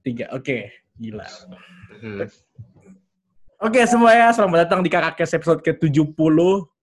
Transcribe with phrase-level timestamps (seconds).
[0.00, 0.72] Tiga, oke.
[0.96, 1.28] Gila.
[2.00, 2.24] Hmm.
[3.60, 6.16] Oke semuanya, selamat datang di Kakakes episode ke-70.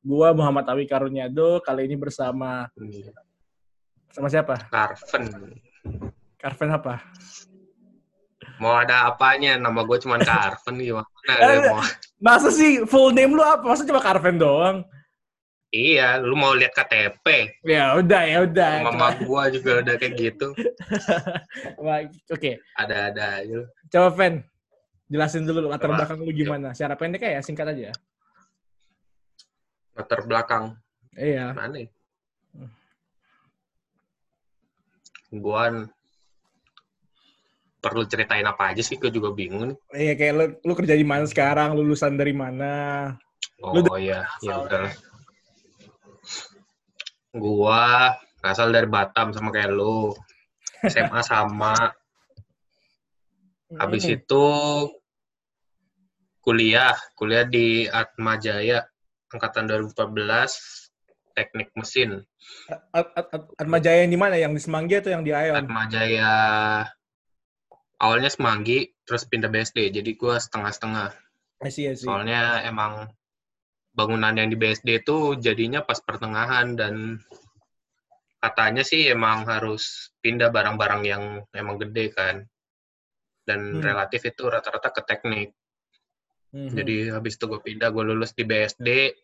[0.05, 2.69] Gua Muhammad Awi Karunyado, kali ini bersama
[4.14, 4.69] sama siapa?
[4.69, 5.24] Carven.
[6.38, 7.01] Carven apa?
[8.61, 9.57] Mau ada apanya?
[9.57, 11.09] Nama gue cuma Carven gimana?
[11.29, 11.81] Eh, mau...
[12.21, 13.65] Masa sih full name lu apa?
[13.65, 14.86] Masa cuma Carven doang?
[15.68, 17.59] Iya, lu mau lihat KTP?
[17.67, 18.73] Ya udah, ya udah.
[18.88, 20.55] Mama gua juga udah kayak gitu.
[22.34, 23.67] Oke, Ada-ada aja.
[23.91, 24.48] coba Ven.
[25.08, 26.03] Jelasin dulu latar Coba.
[26.03, 26.72] belakang lu gimana.
[26.72, 27.91] Secara pendek ya, singkat aja.
[29.95, 30.75] Latar belakang
[31.16, 31.52] Iya.
[31.52, 31.84] mana?
[31.84, 31.88] ya?
[35.36, 35.67] Gua
[37.77, 38.95] perlu ceritain apa aja sih?
[38.95, 39.77] Gue juga bingung nih.
[39.95, 42.72] Iya kayak lu, lu kerja di mana sekarang, lulusan dari mana?
[43.59, 44.91] Oh Lu iya, ya udah.
[47.36, 50.13] Gua asal dari Batam sama kayak lu.
[50.86, 51.73] SMA sama.
[53.76, 54.16] Habis Hmm.
[54.16, 54.45] itu
[56.39, 58.88] kuliah, kuliah di Atma Jaya
[59.28, 60.88] angkatan 2014
[61.36, 62.23] teknik mesin.
[62.95, 64.39] At- At- At- Atma Jaya yang di mana?
[64.39, 65.59] Yang di Semanggi atau yang di Ayon?
[65.59, 66.31] Atma Jaya
[68.00, 69.92] awalnya Semanggi terus pindah BSD.
[69.92, 71.11] Jadi gua setengah-setengah.
[71.66, 72.08] I see, I see.
[72.08, 73.09] Soalnya emang
[73.98, 77.17] bangunan yang di BSD itu jadinya pas pertengahan dan
[78.38, 81.23] katanya sih emang harus pindah barang-barang yang
[81.58, 82.45] emang gede kan.
[83.42, 83.81] Dan Hmm.
[83.81, 85.50] relatif itu rata-rata ke teknik.
[86.54, 86.78] Mhm.
[86.78, 89.17] Jadi habis itu gue pindah, gue lulus di BSD,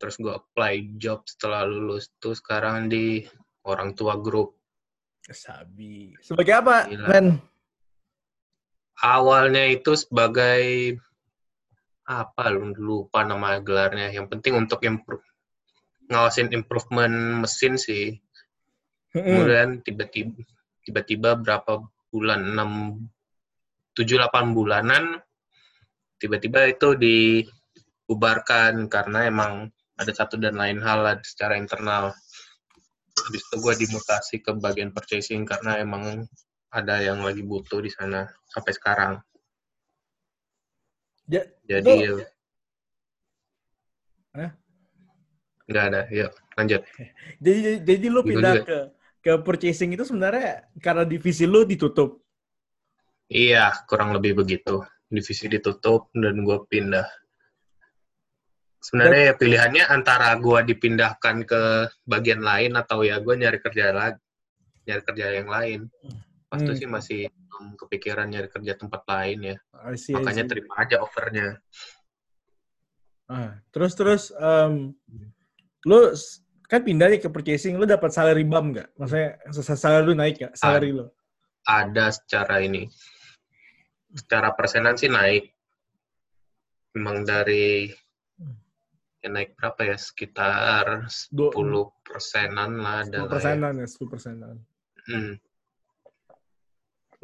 [0.00, 3.22] terus gue apply job setelah lulus tuh sekarang di
[3.68, 4.56] orang tua grup.
[5.28, 6.12] Sabi.
[6.20, 7.06] Sebagai apa, Gila.
[7.08, 7.28] Ren?
[9.02, 10.96] Awalnya itu sebagai
[12.04, 14.12] apa lu lupa nama gelarnya.
[14.12, 15.24] Yang penting untuk improve,
[16.08, 18.20] ngawasin improvement mesin sih.
[19.14, 20.34] Kemudian tiba-tiba
[20.84, 21.80] tiba-tiba berapa
[22.12, 25.22] bulan 6 7 8 bulanan
[26.18, 32.10] tiba-tiba itu dibubarkan karena emang ada satu dan lain hal lah secara internal.
[33.14, 36.26] Habis itu gue dimutasi ke bagian purchasing karena emang
[36.74, 39.12] ada yang lagi butuh di sana sampai sekarang.
[41.24, 42.12] Ja- Jadi ya,
[44.34, 44.50] Hah?
[45.64, 46.00] nggak ada.
[46.12, 46.82] Yuk lanjut.
[47.44, 48.64] Jadi jadi lu pindah juga.
[48.64, 48.78] ke
[49.24, 52.20] ke purchasing itu sebenarnya karena divisi lu ditutup.
[53.32, 54.84] Iya, kurang lebih begitu.
[55.08, 57.08] Divisi ditutup dan gue pindah.
[58.84, 61.62] Sebenarnya ya pilihannya antara gue dipindahkan ke
[62.04, 64.20] bagian lain atau ya gue nyari kerja lagi,
[64.84, 65.80] nyari kerja yang lain.
[66.54, 66.78] Pas itu Hmm.
[66.78, 67.20] sih masih
[67.50, 69.56] belum kepikiran nyari kerja tempat lain ya.
[69.90, 70.50] I see, I Makanya see.
[70.54, 71.58] terima aja offernya.
[73.26, 74.30] Ah, terus terus
[75.82, 78.88] lu s- kan pindah nih ke purchasing, lu dapat salary bump nggak?
[78.94, 79.34] Maksudnya
[79.74, 80.54] salary lu naik nggak?
[80.54, 81.10] Salary lu?
[81.66, 82.86] Ada secara ini,
[84.14, 85.50] secara persenan sih naik.
[86.94, 87.90] Memang dari
[89.18, 91.50] ya naik berapa ya sekitar 10
[91.90, 93.32] Du- persenan lah ada 10 lah ya.
[93.34, 94.56] persenan ya, 10 persenan.
[95.10, 95.34] Hmm.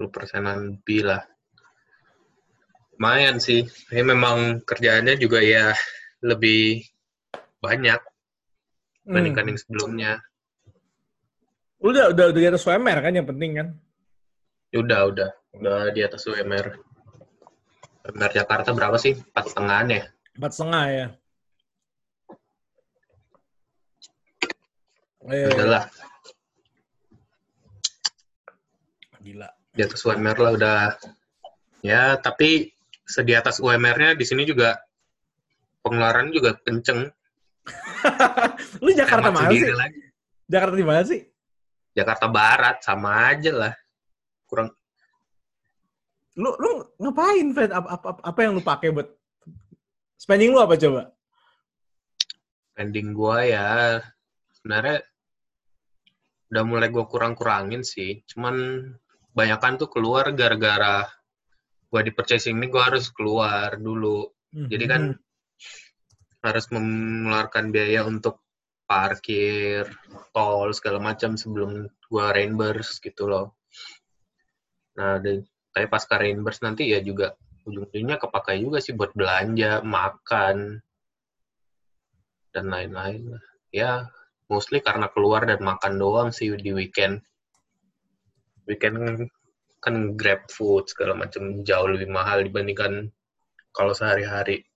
[0.00, 1.21] 10 persenan lebih lah.
[2.97, 3.69] Lumayan sih.
[3.93, 5.77] Ini memang kerjaannya juga ya
[6.25, 6.88] lebih
[7.61, 8.00] banyak
[9.00, 9.16] Hmm.
[9.16, 10.12] dibandingkan yang sebelumnya.
[11.81, 13.69] Lu udah, udah, udah di atas UMR kan yang penting kan?
[14.72, 15.31] Ya Udah, udah.
[15.56, 16.77] Udah di atas UMR.
[18.09, 19.16] UMR Jakarta berapa sih?
[19.16, 20.03] Empat setengahan ya?
[20.37, 21.06] Empat setengah ya.
[25.28, 25.84] Eh, Udah lah.
[29.21, 29.49] gila.
[29.71, 30.79] Di atas UMR lah udah.
[31.81, 32.75] Ya, tapi
[33.07, 34.77] sedi atas UMR-nya di sini juga
[35.81, 37.09] pengeluaran juga kenceng.
[38.85, 39.73] lu Jakarta mana sih?
[39.73, 40.01] lagi.
[40.51, 41.21] Jakarta di mana sih?
[41.95, 43.75] Jakarta Barat sama aja lah.
[44.47, 44.75] Kurang
[46.39, 47.75] Lu lu ngapain, Fred?
[47.75, 49.09] Apa, apa, apa yang lu pakai buat
[50.15, 51.11] spending lu apa coba?
[52.81, 53.69] spending gua ya
[54.57, 55.05] sebenarnya
[56.49, 58.25] udah mulai gua kurang-kurangin sih.
[58.25, 58.57] Cuman
[59.35, 61.07] banyakan tuh keluar gara-gara
[61.91, 64.27] gua di purchasing ini gua harus keluar dulu.
[64.51, 65.03] Jadi kan
[66.41, 68.43] harus mengeluarkan biaya untuk
[68.89, 69.87] parkir,
[70.34, 73.54] tol segala macam sebelum gua reimburse gitu loh.
[74.99, 79.84] Nah, dan tapi pas ke reimburse nanti ya juga ujung-ujungnya kepakai juga sih buat belanja,
[79.87, 80.83] makan
[82.51, 83.39] dan lain-lain.
[83.71, 84.10] Ya,
[84.51, 87.22] mostly karena keluar dan makan doang sih di weekend.
[88.68, 89.16] Weekend kan,
[89.80, 93.09] kan grab food segala macam jauh lebih mahal dibandingkan
[93.72, 94.66] kalau sehari-hari.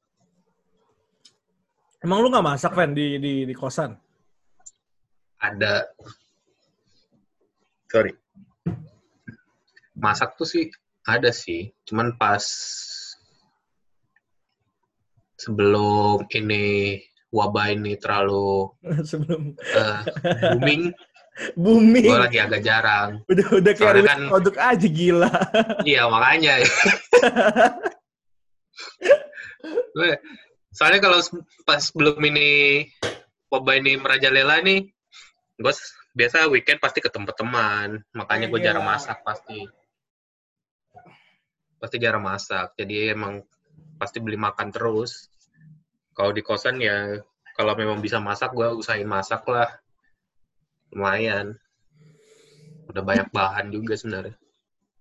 [2.05, 3.97] Emang lu nggak masak, Van, di, di, di kosan?
[5.41, 5.89] Ada
[7.89, 8.13] sorry.
[9.95, 10.67] Masak tuh sih
[11.05, 12.41] Ada sih, cuman pas
[15.37, 16.97] sebelum ini
[17.29, 18.73] wabah ini terlalu
[19.11, 20.01] Sebelum eh,
[20.57, 20.97] booming,
[21.59, 22.07] booming.
[22.07, 23.23] gue lagi agak jarang.
[23.27, 25.31] Udah udah kayak kan- produk aja gila.
[25.83, 26.55] Iya makanya.
[30.75, 31.19] Soalnya kalau
[31.63, 32.51] pas belum ini
[33.51, 34.91] wabah ini merajalela nih,
[35.59, 35.73] gue
[36.15, 38.91] biasa weekend pasti ketemu teman, makanya gue jarang Iya.
[38.99, 39.67] masak pasti.
[41.79, 43.47] Pasti jarang masak, jadi emang
[43.99, 45.31] pasti beli makan terus.
[46.15, 47.19] Kalau di kosan ya,
[47.55, 49.71] kalau memang bisa masak, gue usahain masak lah.
[50.95, 51.59] Lumayan.
[52.89, 54.37] Udah banyak bahan juga sebenarnya.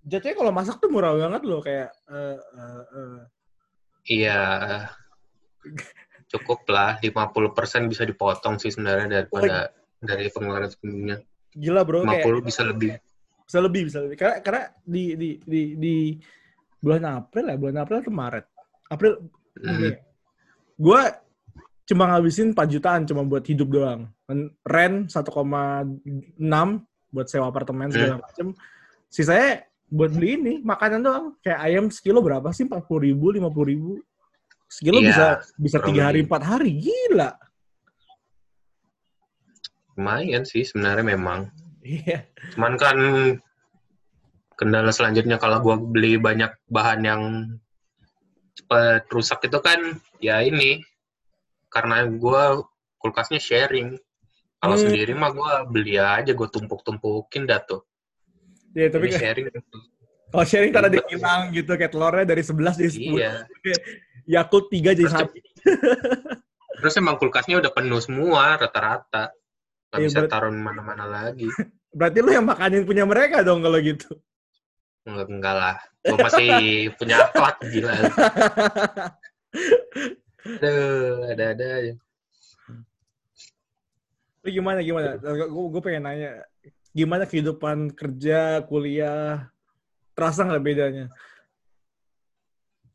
[0.03, 3.17] Jatuhnya kalau masak tuh murah banget loh kayak eh, eh, eh.
[4.03, 4.39] Iya,
[6.27, 9.71] cukup lah 50% bisa dipotong sih sebenarnya daripada
[10.03, 11.23] dari pengeluaran sebelumnya.
[11.53, 12.91] gila bro kayak 50 bisa lebih.
[13.45, 15.95] bisa lebih bisa lebih karena karena di di di di
[16.81, 18.45] bulan April ya bulan April atau Maret
[18.89, 19.13] April
[19.53, 19.93] Hmm.
[20.81, 21.01] gue
[21.85, 24.09] cuma ngabisin 4 jutaan cuma buat hidup doang
[24.65, 25.29] rent 1,6
[27.13, 28.57] buat sewa apartemen segala macem.
[29.13, 29.61] Sisanya
[29.93, 31.25] buat beli ini makanan doang.
[31.45, 32.65] Kayak ayam sekilo berapa sih?
[32.65, 33.91] 40 ribu 50 ribu.
[34.65, 35.25] Sekilo Iya, bisa
[35.61, 36.81] bisa tiga hari empat hari.
[36.81, 37.37] Gila.
[39.93, 41.53] Lumayan sih sebenarnya memang.
[41.85, 42.25] iya.
[42.57, 42.97] Cuman kan
[44.57, 47.21] kendala selanjutnya kalau gua beli banyak bahan yang
[48.57, 50.81] cepat rusak itu kan ya ini.
[51.69, 52.65] Karena gua
[52.97, 53.93] kulkasnya sharing.
[54.63, 54.83] Kalau Hmm.
[54.85, 57.83] sendiri mah gua beli aja, gua tumpuk-tumpukin dah tuh.
[58.71, 59.45] ya tapi Ini sharing.
[60.31, 63.31] kalau sharing kan ada hilang gitu kayak telurnya dari 11 jadi 10 Iya.
[64.25, 65.29] Yakult 3 jadi Terus satu
[66.79, 69.29] Terus emang kulkasnya udah penuh semua rata-rata.
[69.87, 71.45] Gak Iya, bisa berat- taruh mana-mana lagi.
[71.93, 74.09] berarti lu yang makanin punya mereka dong kalau gitu
[75.03, 75.75] Enggak, enggak lah.
[76.01, 76.49] Gue masih
[76.97, 77.93] punya akhlak gila.
[80.43, 81.93] Aduh, ada-ada aja.
[84.43, 85.15] Lu gimana gimana?
[85.23, 86.43] Gue gue pengen nanya,
[86.91, 89.47] gimana kehidupan kerja, kuliah,
[90.11, 91.05] terasa nggak bedanya?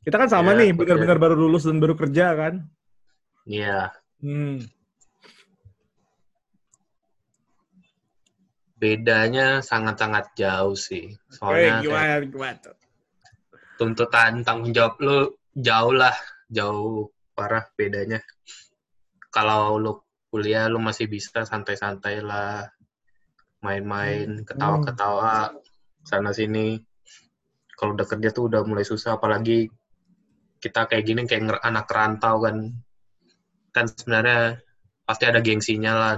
[0.05, 2.55] Kita kan sama Ya, nih, benar-benar baru lulus dan baru kerja kan?
[3.49, 4.61] Iya, Hmm.
[8.79, 11.11] bedanya sangat-sangat jauh sih.
[11.11, 12.71] Eh, Soalnya kayak gimana, gimana?
[13.75, 15.19] tuntutan tanggung jawab lu
[15.59, 16.15] jauh lah,
[16.47, 18.23] jauh parah bedanya.
[19.35, 19.93] Kalau lu
[20.29, 22.69] kuliah lu masih bisa santai-santai lah,
[23.65, 25.57] main-main, ketawa-ketawa,
[26.05, 26.79] sana sini.
[27.75, 29.71] Kalau udah kerja tuh udah mulai susah, apalagi
[30.59, 32.71] kita kayak gini kayak anak rantau kan.
[33.75, 34.59] Kan sebenarnya
[35.07, 36.13] pasti ada gengsinya lah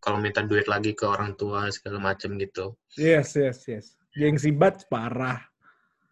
[0.00, 2.76] kalau minta duit lagi ke orang tua segala macem gitu.
[2.96, 3.86] Yes, yes, yes.
[4.16, 5.44] Gengsi bat parah.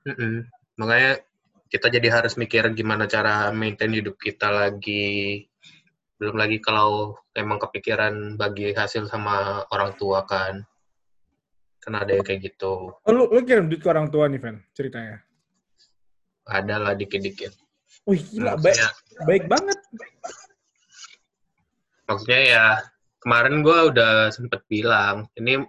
[0.05, 0.45] Mm-mm.
[0.77, 1.25] Makanya
[1.69, 5.48] kita jadi harus mikir gimana cara maintain hidup kita lagi.
[6.19, 10.67] Belum lagi kalau emang kepikiran bagi hasil sama orang tua kan.
[11.79, 12.91] Kan ada yang kayak gitu.
[12.91, 15.23] Oh, lu, lu kirim duit ke orang tua nih, Ven, ceritanya.
[16.51, 17.55] Ada lah dikit-dikit.
[18.11, 18.91] Wih, gila, baik, Maksudnya,
[19.25, 19.79] baik banget.
[22.09, 22.65] maksudnya ya
[23.21, 25.61] kemarin gue udah sempet bilang, ini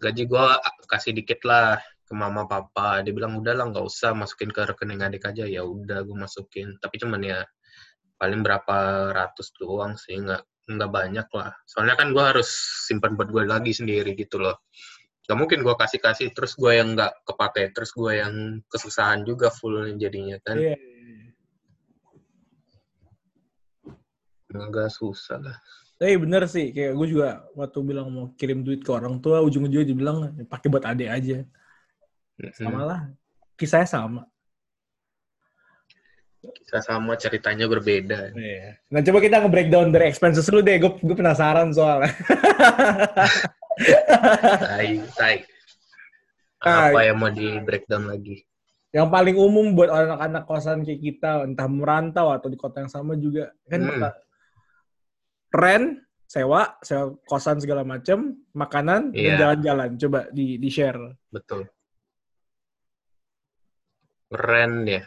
[0.00, 0.46] gaji gue
[0.88, 3.04] kasih dikit lah ke mama papa.
[3.04, 5.44] Dia bilang udah lah nggak usah masukin ke rekening adik aja.
[5.44, 6.80] Ya udah gue masukin.
[6.80, 7.44] Tapi cuman ya
[8.18, 8.76] paling berapa
[9.14, 11.54] ratus doang sih, nggak nggak banyak lah.
[11.64, 12.48] Soalnya kan gue harus
[12.84, 14.60] simpan buat gue lagi sendiri gitu loh.
[15.28, 19.84] Gak mungkin gue kasih-kasih terus gue yang nggak kepake, terus gue yang kesusahan juga full
[20.00, 20.56] jadinya kan.
[20.56, 20.76] Iya.
[24.56, 25.56] Agak susah lah.
[26.00, 29.84] Tapi bener sih, kayak gue juga waktu bilang mau kirim duit ke orang tua, ujung-ujungnya
[29.84, 31.44] dibilang pakai buat adik aja.
[32.56, 33.00] Sama lah.
[33.60, 34.22] Kisahnya sama.
[36.38, 38.30] Kita sama ceritanya berbeda.
[38.32, 38.78] Iya.
[38.88, 42.14] Nah coba kita nge-breakdown dari expenses lu deh, gue gue penasaran soalnya.
[44.58, 45.36] Tai, tai.
[46.58, 48.42] Apa yang mau di breakdown lagi?
[48.88, 53.20] yang paling umum buat anak-anak kosan kayak kita, entah merantau atau di kota yang sama
[53.20, 53.90] juga, kan Hmm.
[54.00, 54.16] kota-
[55.52, 55.86] rent,
[56.24, 59.36] sewa, sewa kosan segala macam, makanan, dan Iya.
[59.36, 59.90] jalan-jalan.
[60.00, 60.96] Coba di di share.
[61.28, 61.68] Betul.
[64.32, 65.02] Rent ya.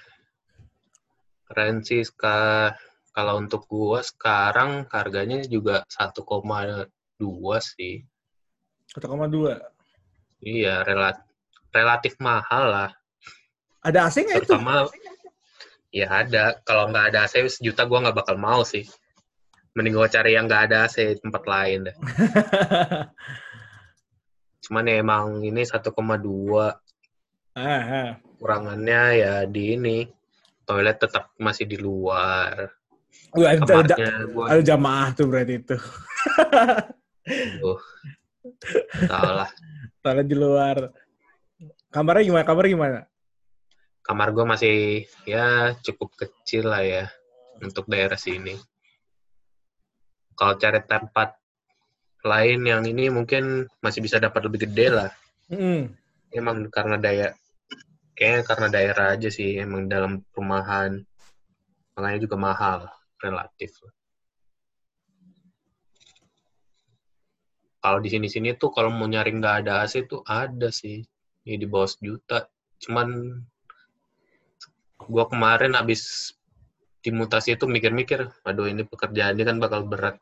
[1.52, 2.74] Rent sih ska-
[3.12, 8.08] kalau untuk gua sekarang harganya juga 1,2 sih.
[8.88, 9.60] 1,2.
[10.40, 11.28] Iya, relat-
[11.76, 12.90] relatif mahal lah.
[13.84, 14.56] Ada AC nggak itu?
[14.56, 14.88] Terutama
[15.92, 16.56] ya ada.
[16.64, 18.88] Kalau nggak ada AC sejuta gua nggak bakal mau sih.
[19.76, 21.96] Mending gua cari yang nggak ada AC tempat lain deh.
[24.64, 26.72] Cuman ya emang ini 1,2
[27.52, 28.10] Ah, ah.
[28.40, 30.08] Kurangannya ya di ini.
[30.72, 32.72] Toilet tetap masih di luar.
[33.36, 33.96] Wah, ada, ada,
[34.32, 35.76] gua ada jamaah tuh berarti itu.
[37.60, 37.80] aduh,
[39.04, 39.52] salah.
[40.00, 40.96] Toilet di luar.
[41.92, 42.48] Kamarnya gimana?
[42.48, 43.00] Kamar gimana?
[44.00, 47.04] Kamar gua masih ya cukup kecil lah ya
[47.60, 48.56] untuk daerah sini.
[50.40, 51.36] Kalau cari tempat
[52.24, 55.12] lain yang ini mungkin masih bisa dapat lebih gede lah.
[55.52, 55.92] Mm.
[56.32, 57.36] Emang karena daya,
[58.22, 59.58] kayaknya karena daerah aja sih.
[59.58, 61.02] Emang dalam perumahan,
[61.98, 62.86] makanya juga mahal
[63.18, 63.82] relatif.
[67.82, 71.02] Kalau di sini-sini tuh kalau mau nyari nggak ada AC tuh ada sih.
[71.42, 72.46] Ya di bawah sejuta.
[72.78, 73.42] Cuman
[75.02, 76.30] gua kemarin habis
[77.02, 80.22] dimutasi itu mikir-mikir, aduh ini pekerjaannya kan bakal berat.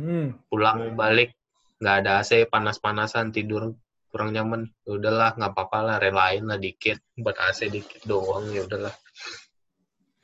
[0.00, 0.40] Hmm.
[0.48, 1.36] Pulang balik
[1.84, 3.76] nggak ada AC, panas-panasan, tidur
[4.14, 4.70] kurang nyaman.
[4.86, 8.94] Ya udahlah, nggak apa-apa lah, relain lah dikit, buat AC dikit doang ya udahlah.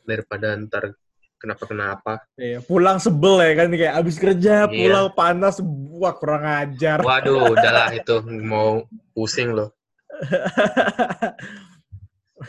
[0.06, 0.94] Daripada ntar
[1.42, 2.23] kenapa-kenapa.
[2.38, 4.78] Iya, pulang sebel ya kan kayak abis kerja, Iya.
[4.78, 5.59] pulang panas,
[5.90, 7.02] wah kurang ajar.
[7.02, 9.75] Waduh, udahlah itu mau pusing loh.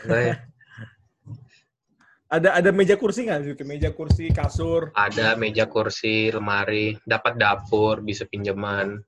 [0.08, 0.48] Ya?
[2.32, 3.64] ada ada meja kursi nggak situ?
[3.68, 4.88] Meja kursi, kasur.
[4.96, 9.04] Ada meja kursi, lemari, dapat dapur, bisa pinjaman.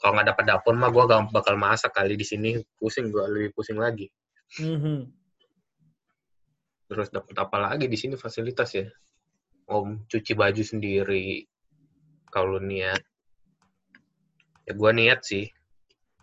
[0.00, 2.58] Kalau nggak dapat dapur mah gue gak bakal masak kali di sini.
[2.78, 4.08] Pusing gue, lebih pusing lagi.
[4.60, 5.08] Mhm.
[6.90, 8.86] Terus dapat apa lagi di sini fasilitas ya?
[9.64, 11.48] Om cuci baju sendiri
[12.28, 13.00] kalau niat.
[14.64, 15.48] Ya gue niat sih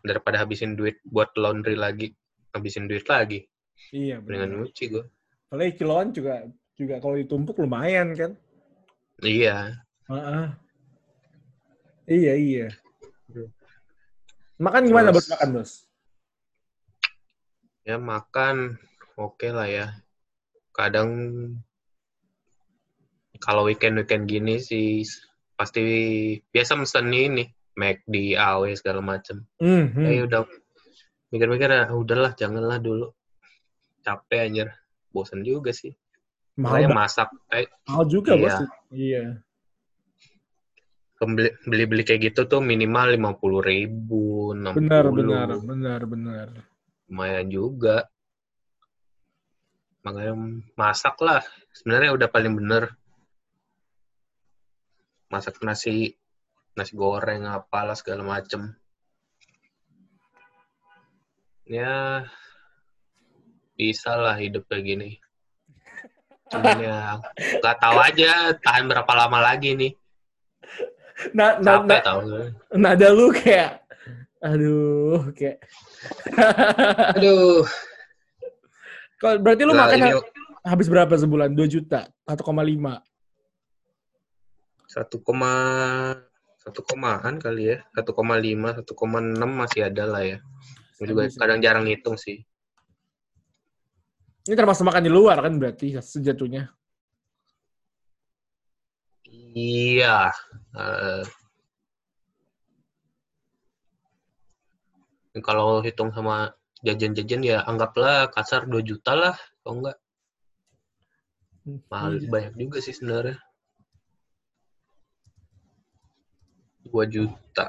[0.02, 2.14] daripada habisin duit buat laundry lagi,
[2.54, 3.46] habisin duit lagi.
[3.94, 4.60] Iya, Mendingan benar.
[4.66, 5.06] nyuci gue.
[5.50, 6.46] Apalagi kiloan juga
[6.78, 8.32] juga kalau ditumpuk lumayan kan.
[9.22, 9.78] Iya.
[10.10, 10.46] Heeh.
[12.10, 12.68] Iya, iya.
[14.62, 15.72] Makan gimana Terus- bos makan, Bos?
[17.82, 18.78] Ya makan
[19.18, 19.88] oke lah ya.
[20.70, 21.10] Kadang
[23.42, 25.02] kalau weekend-weekend gini sih
[25.58, 25.82] pasti
[26.54, 29.42] biasa mesen ini McD, AW segala macem.
[29.58, 29.98] Mhm.
[30.06, 30.42] Ya udah
[31.34, 33.10] mikir-mikir ya udahlah janganlah dulu.
[34.06, 34.70] Capek anjir.
[35.10, 35.92] Bosan juga sih.
[36.56, 38.44] mahal, Makanya masak eh, mahal juga, Iya.
[38.46, 38.56] Bos.
[38.94, 39.24] Iya.
[41.22, 46.48] Beli-beli kayak gitu tuh minimal lima puluh ribu, enam Benar, benar, benar, benar.
[47.06, 48.10] lumayan juga.
[50.02, 50.34] Makanya
[50.74, 51.46] masak lah.
[51.78, 52.98] Sebenarnya udah paling bener.
[55.30, 56.18] Masak nasi,
[56.74, 58.74] nasi goreng, apalah segala macem.
[61.70, 62.26] Ya,
[63.78, 65.10] bisa lah hidup kayak gini.
[66.52, 67.22] Cuman ya,
[67.62, 69.94] nggak tahu aja tahan berapa lama lagi nih.
[71.38, 72.02] Nah, nah, nah,
[72.74, 73.86] nada lu kayak
[74.42, 75.62] aduh, kayak
[77.14, 77.62] Aduh.
[79.22, 80.26] Kalau berarti lu Lah, makan ini ha-
[80.74, 81.54] habis berapa sebulan?
[81.54, 82.98] 2 juta, 1,5.
[84.92, 85.54] satu koma
[86.60, 90.38] satu komaan kali ya satu koma lima satu koma enam masih ada lah ya
[91.00, 91.40] Gua juga Bisa.
[91.40, 92.44] kadang jarang ngitung sih
[94.44, 96.74] Ini termasuk makan di luar kan berarti sejatuhnya.
[99.52, 100.32] Iya
[100.72, 101.24] Eh,
[105.44, 109.98] kalau hitung sama jajan-jajan ya anggaplah kasar 2 juta lah kalau enggak
[111.92, 112.28] mahal Iya.
[112.28, 113.38] banyak juga sih sebenarnya
[116.88, 117.66] 2 juta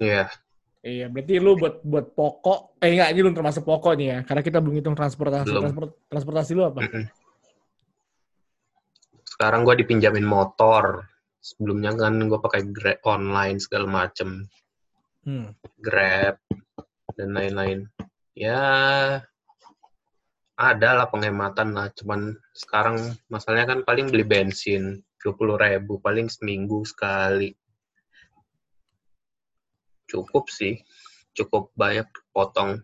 [0.00, 0.26] ya
[0.78, 4.42] Iya, berarti lu buat buat pokok, eh enggak, ini belum termasuk pokok nih ya, karena
[4.46, 5.50] kita belum hitung transportasi.
[5.50, 5.62] Belum.
[5.66, 6.80] Transport, transportasi lu apa?
[9.38, 11.06] Sekarang gua dipinjamin motor
[11.38, 14.50] sebelumnya kan gue pakai Grab online segala macem
[15.28, 15.52] Hmm.
[15.76, 16.40] Grab
[17.12, 17.84] dan lain-lain.
[18.32, 18.64] Ya
[20.56, 22.96] ada lah penghematan lah, cuman sekarang
[23.28, 27.52] masalahnya kan paling beli bensin 20 ribu paling seminggu sekali.
[30.08, 30.80] Cukup sih,
[31.36, 32.80] cukup banyak potong.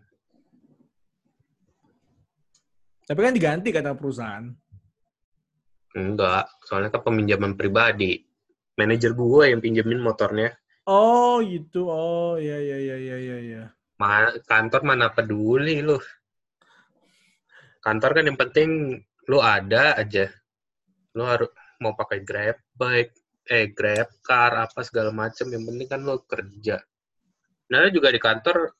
[3.09, 4.53] Tapi kan diganti kata perusahaan.
[5.95, 8.19] Enggak, soalnya kan peminjaman pribadi.
[8.75, 10.51] Manajer gue yang pinjemin motornya.
[10.85, 11.87] Oh, gitu.
[11.87, 13.63] Oh, iya iya iya iya iya iya.
[13.95, 15.95] Ma kantor mana peduli lu.
[17.79, 18.99] Kantor kan yang penting
[19.31, 20.27] lu ada aja.
[21.15, 21.47] Lu harus
[21.79, 23.15] mau pakai Grab bike,
[23.47, 26.83] eh Grab car apa segala macam yang penting kan lu kerja.
[27.71, 28.75] Nah, juga di kantor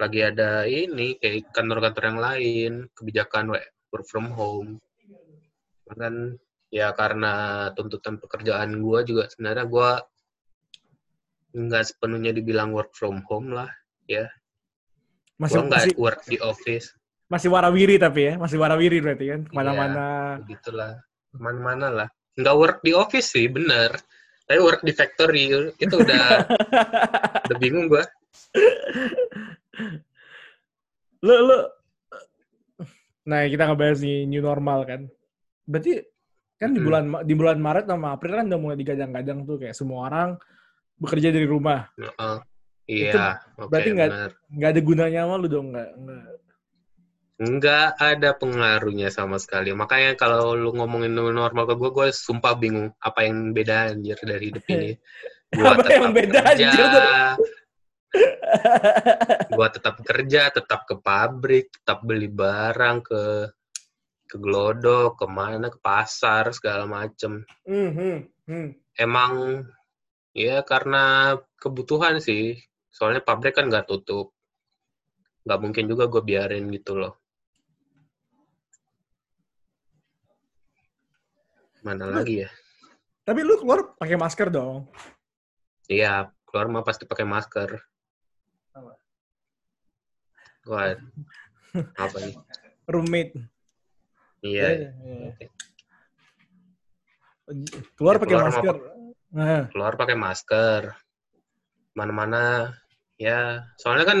[0.00, 4.80] lagi ada ini kayak kantor-kantor yang lain, kebijakan work from home.
[5.96, 6.38] Kan
[6.70, 7.32] ya karena
[7.74, 9.98] tuntutan pekerjaan gua juga sebenarnya gua
[11.50, 13.66] nggak sepenuhnya dibilang work from home lah
[14.06, 14.30] ya
[15.34, 16.94] Masih Gua nggak work di office.
[17.30, 20.36] masih warawiri tapi ya, masih warawiri berarti kan ke mana-mana.
[20.42, 20.98] Begitulah.
[21.30, 22.08] Ke mana-mana lah.
[22.34, 23.94] Nggak work di office sih, bener.
[24.50, 25.46] Tapi work di factory,
[25.78, 26.26] itu udah,
[27.46, 28.02] udah bingung gua.
[31.22, 31.58] Lu lu
[33.30, 35.06] Nah, kita ngebahas nih new normal kan.
[35.70, 36.02] Berarti
[36.58, 40.10] kan di bulan di bulan Maret sama April kan udah mulai digadang-gadang tuh kayak semua
[40.10, 40.34] orang
[40.98, 41.88] bekerja dari rumah.
[41.96, 42.36] Heeh.
[42.90, 44.10] Iya, oke, berarti nggak-.
[44.50, 45.90] Nggak ada gunanya sama lu dong, nggak
[47.40, 47.88] nggak.
[47.96, 49.70] Ada pengaruhnya sama sekali.
[49.72, 54.52] Makanya kalau lu ngomongin normal ke gue, gue sumpah bingung apa yang beda anjir dari
[54.52, 54.92] hidup ini.
[55.50, 56.86] Gua Apa yang tetap beda, kerja, anjir,
[59.50, 63.50] gua tetap kerja, tetap ke pabrik, tetap beli barang ke
[64.30, 67.42] ke Glodok, ke mana, ke pasar, segala macem.
[67.66, 68.68] Hmm, hmm, hmm.
[68.94, 69.66] Emang
[70.30, 72.54] ya karena kebutuhan sih.
[72.94, 74.30] Soalnya pabrik kan nggak tutup.
[75.42, 77.18] Nggak mungkin juga gue biarin gitu loh.
[81.82, 82.50] Mana Lu- lagi ya?
[83.26, 84.86] Tapi lu keluar pakai masker dong.
[85.90, 87.82] Iya, keluar mah pasti pakai masker.
[88.74, 88.94] Apa?
[90.70, 90.94] Wah,
[91.98, 92.34] apa nih?
[92.92, 93.34] Roommate.
[94.40, 94.66] Iya.
[94.72, 95.30] Iya, iya.
[97.98, 98.76] Keluar Ya, pakai keluar masker.
[99.30, 100.82] Nah, Keluar pakai masker.
[101.92, 102.74] Mana-mana.
[103.20, 104.18] Ya, soalnya kan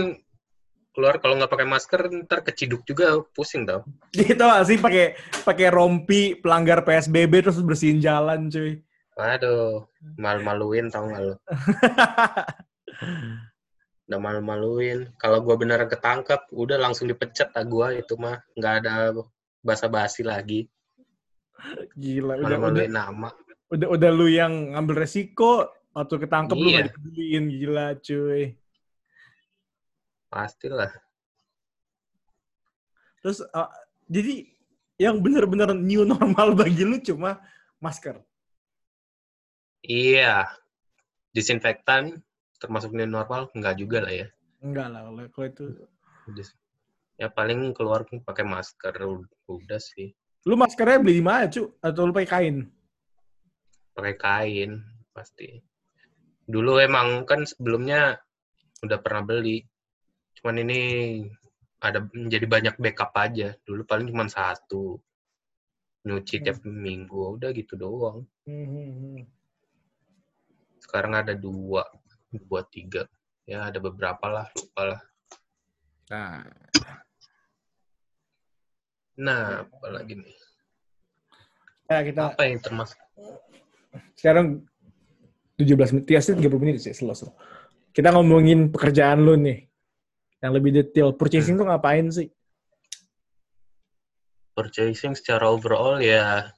[0.90, 3.86] keluar kalau nggak pakai masker ntar keciduk juga pusing tau.
[4.16, 8.82] gitu sih pakai pakai rompi pelanggar PSBB terus bersihin jalan, cuy.
[9.16, 9.88] Waduh,
[10.20, 11.34] malu-maluin tau nggak lo?
[14.10, 15.06] Udah malu-maluin.
[15.22, 18.42] Kalau gua beneran ketangkep, udah langsung dipecat ah gua itu mah.
[18.58, 19.14] Nggak ada
[19.60, 20.66] basa-basi lagi.
[21.92, 23.28] Gila, udah udah nama.
[23.70, 26.76] udah udah lu yang ngambil resiko waktu ketangkep lu Iya.
[26.76, 28.42] gak dipeduliin gila cuy
[30.26, 30.90] Pastilah.
[33.20, 33.70] terus uh,
[34.06, 34.48] jadi
[34.96, 37.38] yang bener-bener new normal bagi lu cuma
[37.78, 38.18] masker
[39.80, 40.50] Iya.
[41.30, 42.18] Disinfektan
[42.58, 44.26] termasuk new normal nggak juga lah ya.
[44.60, 45.64] enggak lah kalau itu
[47.20, 48.96] Ya paling keluar pakai masker
[49.44, 50.16] udah sih.
[50.48, 52.56] lu maskernya beli di mana cu atau lu pakai kain
[53.92, 54.80] Pakai kain
[55.12, 55.60] pasti.
[56.48, 58.16] Dulu emang kan sebelumnya
[58.80, 59.60] udah pernah beli.
[60.40, 60.80] Cuman ini
[61.84, 63.52] ada menjadi banyak backup aja.
[63.68, 64.96] Dulu paling cuma satu.
[66.08, 66.44] Nyuci Hmm.
[66.48, 68.24] tiap minggu udah gitu doang.
[68.48, 69.20] Hmm, hmm, hmm.
[70.80, 71.84] Sekarang ada dua,
[72.32, 73.04] dua tiga.
[73.44, 75.02] Ya ada beberapa lah, lupa lah.
[76.10, 76.42] nah
[79.18, 80.36] Nah, apalagi nih?
[81.90, 82.98] ya kita Apa yang termasuk?
[84.14, 84.62] sekarang
[85.58, 87.34] 17 menit ya sih 30 menit sih selesai
[87.90, 89.66] kita ngomongin pekerjaan lu nih.
[90.40, 92.30] Yang lebih detail purchasing tuh ngapain sih?
[94.56, 96.48] Purchasing secara overall ya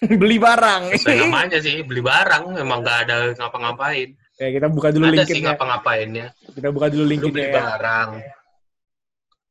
[0.20, 0.96] beli barang.
[0.96, 4.16] Sesuai namanya sih beli barang memang nggak ada ngapa-ngapain.
[4.40, 6.26] Ya kita buka dulu ada sih LinkedIn ya ngapa-ngapainnya.
[6.56, 8.10] Kita buka dulu lu LinkedIn beli ya barang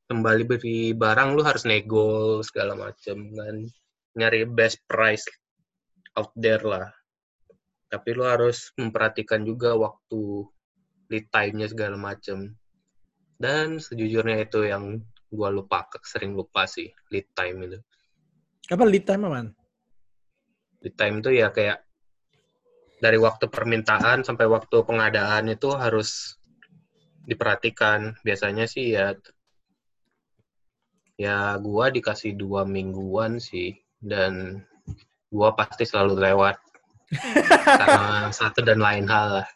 [0.10, 3.56] kembali beli barang lu harus nego segala macem kan.
[4.18, 5.24] Nyari best price
[6.18, 6.90] out there lah.
[7.90, 10.50] Tapi lu harus memperhatikan juga waktu
[11.14, 12.58] lead time-nya segala macem.
[13.38, 17.80] Dan sejujurnya itu yang gua lupa sering lupa sih lead time itu.
[18.74, 19.54] Apa lead time man
[20.84, 21.84] lead time itu ya kayak
[23.00, 26.36] dari waktu permintaan sampai waktu pengadaan itu harus
[27.24, 28.20] diperhatikan.
[28.24, 29.16] Biasanya sih ya
[31.20, 34.64] ya gua dikasih dua mingguan sih dan
[35.28, 36.56] gua pasti selalu lewat
[37.68, 39.48] karena satu dan lain hal lah.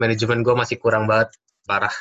[0.00, 1.36] Manajemen gua masih kurang banget
[1.68, 1.92] parah.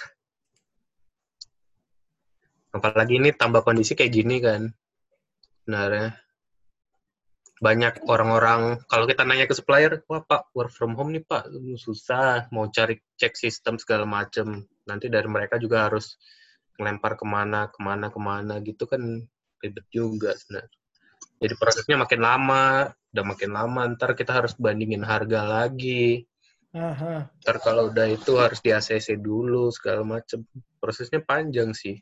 [2.71, 4.71] Apalagi ini tambah kondisi kayak gini kan.
[5.67, 6.15] Sebenarnya
[7.62, 11.45] banyak orang-orang kalau kita nanya ke supplier, wah pak work from home nih pak
[11.77, 14.65] susah mau cari cek sistem segala macem.
[14.88, 16.15] Nanti dari mereka juga harus
[16.81, 19.21] ngelempar ke mana ke mana ke mana gitu kan
[19.61, 20.73] ribet juga sebenarnya.
[21.41, 26.25] Jadi prosesnya makin lama, udah makin lama ntar kita harus bandingin harga lagi.
[26.73, 27.29] Aha.
[27.45, 30.41] Ntar kalau udah itu harus di ACC dulu segala macem.
[30.81, 32.01] Prosesnya panjang sih.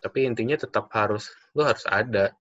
[0.00, 2.32] Tapi intinya tetap harus lu harus ada.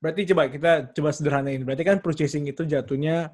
[0.00, 1.64] Berarti coba kita coba sederhanain.
[1.64, 3.32] Berarti kan purchasing itu jatuhnya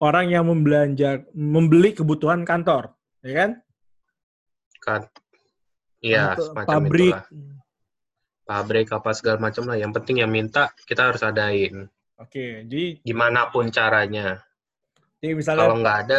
[0.00, 3.50] orang yang membelanja membeli kebutuhan kantor, ya kan?
[4.82, 5.06] Kan
[6.00, 7.12] iya Kantor, semacam pabrik.
[7.12, 7.24] itulah
[8.48, 11.86] pabrik apa segala macam lah yang penting yang minta kita harus adain
[12.20, 14.40] Oke, jadi gimana pun caranya
[15.20, 16.18] jadi misalnya kalau nggak ada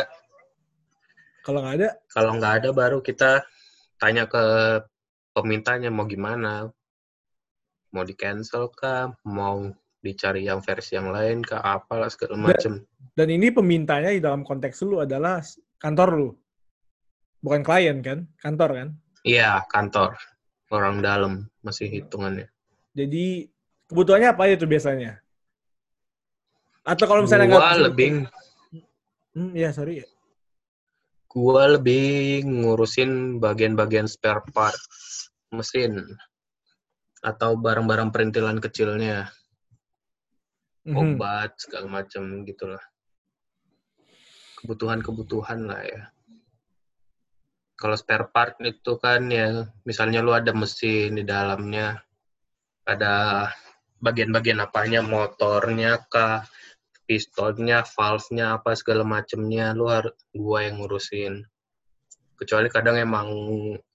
[1.42, 3.42] Kalau nggak ada, Kalau nggak ada baru kita
[3.98, 4.42] tanya ke
[5.34, 6.70] pemintanya mau gimana.
[7.92, 9.10] Mau di cancel kah?
[9.26, 9.74] Mau
[10.06, 11.62] dicari yang versi yang lain kah?
[11.62, 12.86] Apalah segala macem.
[13.12, 15.42] dan ini pemintanya di dalam konteks lu adalah
[15.82, 16.30] kantor lu.
[17.42, 18.30] Bukan klien kan?
[18.38, 18.88] Kantor kan?
[19.26, 20.14] Iya, kantor.
[20.72, 22.48] Orang dalam masih hitungannya.
[22.94, 23.50] Jadi
[23.90, 25.20] kebutuhannya apa itu biasanya?
[26.82, 28.10] Atau kalau misalnya Gua nggak- lebih
[29.32, 30.04] Hmm, ya sorry.
[31.32, 34.76] gua lebih ngurusin bagian-bagian spare part
[35.48, 36.04] mesin
[37.24, 39.32] atau barang-barang perintilan kecilnya,
[40.84, 40.96] Mhm.
[41.00, 42.84] obat segala macam gitulah.
[44.60, 46.02] Kebutuhan-kebutuhan lah ya.
[47.82, 51.98] Kalau spare part itu kan ya, misalnya lu ada mesin di dalamnya,
[52.86, 53.50] ada
[53.98, 56.46] bagian-bagian apanya, motornya kah,
[57.10, 61.42] pistonnya, valve-nya apa segala macemnya, lu harus gua yang ngurusin.
[62.38, 63.28] Kecuali kadang emang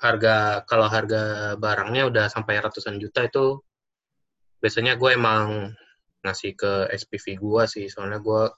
[0.03, 3.63] harga kalau harga barangnya udah sampai ratusan juta itu
[4.59, 5.75] biasanya gue emang
[6.27, 8.51] ngasih ke SPV gua sih, soalnya gua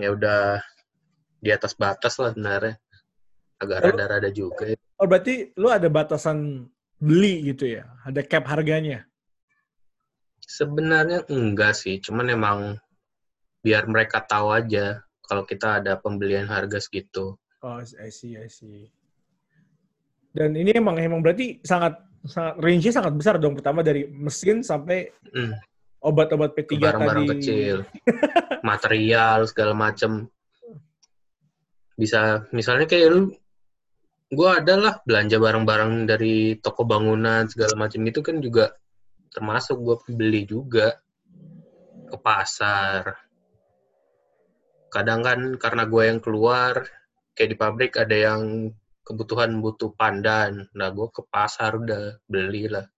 [0.00, 0.64] ya udah
[1.44, 2.80] di atas batas lah sebenarnya.
[3.58, 4.70] Agak rada-rada juga.
[4.70, 4.76] ya.
[4.98, 6.66] Oh berarti lu ada batasan
[6.98, 7.86] beli gitu ya?
[8.06, 9.06] Ada cap harganya?
[10.38, 12.58] Sebenarnya enggak sih, cuman emang
[13.60, 17.36] biar mereka tahu aja kalau kita ada pembelian harga segitu.
[17.60, 18.88] Oh, I see, I see.
[20.30, 23.58] Dan ini emang emang berarti sangat sangat range-nya sangat besar dong.
[23.58, 25.52] Pertama dari mesin sampai Hmm,
[26.00, 27.32] obat-obat ke P3 barang-barang tadi.
[27.36, 27.76] kecil,
[28.66, 30.30] material segala macem.
[31.98, 33.34] Bisa misalnya kayak lu,
[34.28, 38.76] gua ada lah belanja barang-barang dari toko bangunan segala macam itu kan juga
[39.32, 41.00] termasuk gua beli juga
[42.08, 43.28] ke pasar.
[44.88, 46.88] Kadang kan karena gue yang keluar,
[47.36, 48.72] kayak di pabrik ada yang
[49.04, 50.64] kebutuhan butuh pandan.
[50.72, 52.88] Nah, gue ke pasar udah beli lah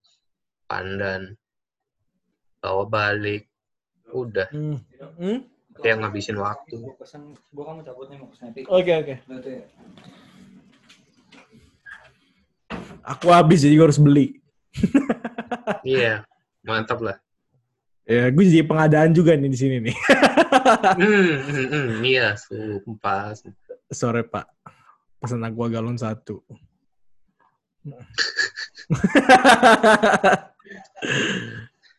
[0.71, 1.35] pandan.
[2.63, 3.51] Bawa balik.
[4.15, 4.47] Udah.
[4.55, 4.79] Hmm.
[5.19, 5.43] Hmm?
[5.83, 6.79] Yang ngabisin waktu.
[6.79, 8.65] Gua pesan, gua kamu cabut nih mau pesen epic.
[8.71, 9.15] Oke, oke.
[9.27, 9.53] Berarti
[13.05, 14.39] Aku habis jadi gue harus beli.
[15.83, 16.23] Iya,
[16.63, 17.17] mantap lah.
[18.09, 19.97] Ya, gue jadi pengadaan juga nih di sini nih.
[20.99, 23.35] Hmm, hmm, hmm, iya, sumpah.
[23.91, 24.47] Sore Pak.
[25.21, 26.43] Pesan aqua galon satu.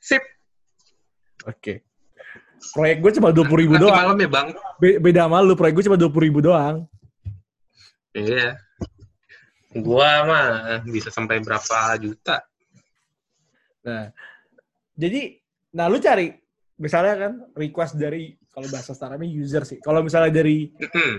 [0.02, 0.24] Sip.
[1.48, 1.86] Oke.
[2.72, 3.98] Proyek gue cuma dua puluh ribu Nanti doang.
[3.98, 4.48] malam ya, Bang.
[4.78, 6.86] Be- beda sama lu, proyek gue cuma dua puluh ribu doang.
[8.14, 8.58] Iya.
[9.72, 10.48] Gua mah
[10.84, 12.44] bisa sampai berapa juta.
[13.88, 14.12] Nah,
[14.94, 15.40] jadi,
[15.74, 16.28] nah lu cari,
[16.76, 19.80] misalnya kan request dari, kalau bahasa startupnya user sih.
[19.80, 20.70] Kalau misalnya dari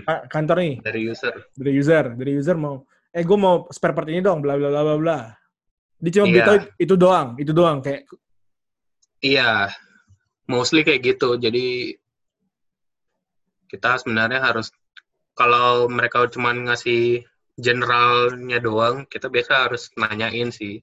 [0.05, 1.33] ka- kantor nih, dari user.
[1.57, 4.81] dari user, dari user mau, eh gue mau spare part ini dong, bla bla bla
[4.85, 5.19] bla bla.
[5.97, 6.33] Dia cuma Iya.
[6.35, 7.77] beritahu itu doang, itu doang.
[7.81, 8.05] Kayak,
[9.23, 9.71] Iya,
[10.51, 11.39] mostly kayak gitu.
[11.39, 11.95] Jadi
[13.71, 14.69] kita sebenarnya harus
[15.33, 17.23] kalau mereka cuma ngasih
[17.57, 20.81] generalnya doang, kita biasa harus nanyain sih.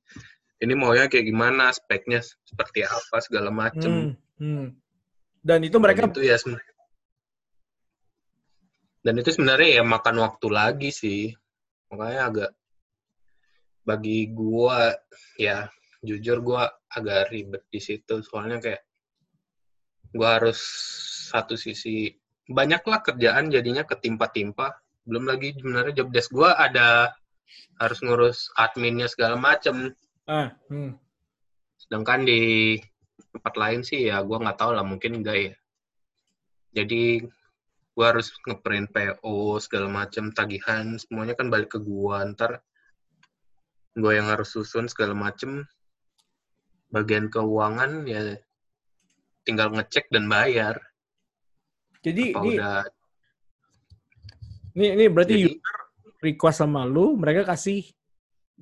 [0.61, 4.15] Ini maunya kayak gimana, speknya seperti apa, segala macem.
[4.39, 4.67] hmm, hmm.
[5.41, 6.37] Dan itu Dan mereka, itu ya
[9.01, 11.33] dan itu sebenarnya ya makan waktu lagi sih.
[11.91, 12.51] Makanya agak
[13.89, 14.93] bagi gua
[15.41, 15.67] ya
[16.05, 18.83] jujur gua agak ribet di situ soalnya kayak
[20.13, 20.61] gua harus
[21.33, 22.13] satu sisi
[22.45, 24.77] banyaklah kerjaan jadinya ketimpa-timpa.
[25.05, 27.15] Belum lagi sebenarnya job desk gua ada
[27.81, 29.93] harus ngurus adminnya segala macem.
[30.29, 30.95] ah, hmm.
[31.81, 32.77] Sedangkan di
[33.33, 35.55] tempat lain sih ya gua nggak tahu lah mungkin enggak ya.
[36.77, 37.25] Jadi
[37.95, 42.65] gua harus ngeprint PO segala macam tagihan semuanya kan balik ke gua ntar
[43.99, 45.67] gua yang harus susun segala macem
[46.91, 48.39] bagian keuangan ya
[49.45, 50.81] tinggal ngecek dan bayar
[52.01, 52.81] jadi apa ini, udah
[54.77, 55.79] ini, ini berarti jadi user
[56.21, 57.89] request sama lu, mereka kasih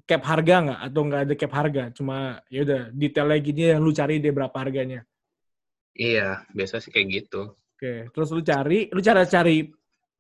[0.07, 0.81] cap harga nggak?
[0.89, 1.83] Atau nggak ada cap harga?
[1.91, 5.03] Cuma ya udah detailnya gini yang lu cari dia berapa harganya.
[5.99, 9.71] iya biasa sih kayak gitu Oke, terus lu cari, lu cara cari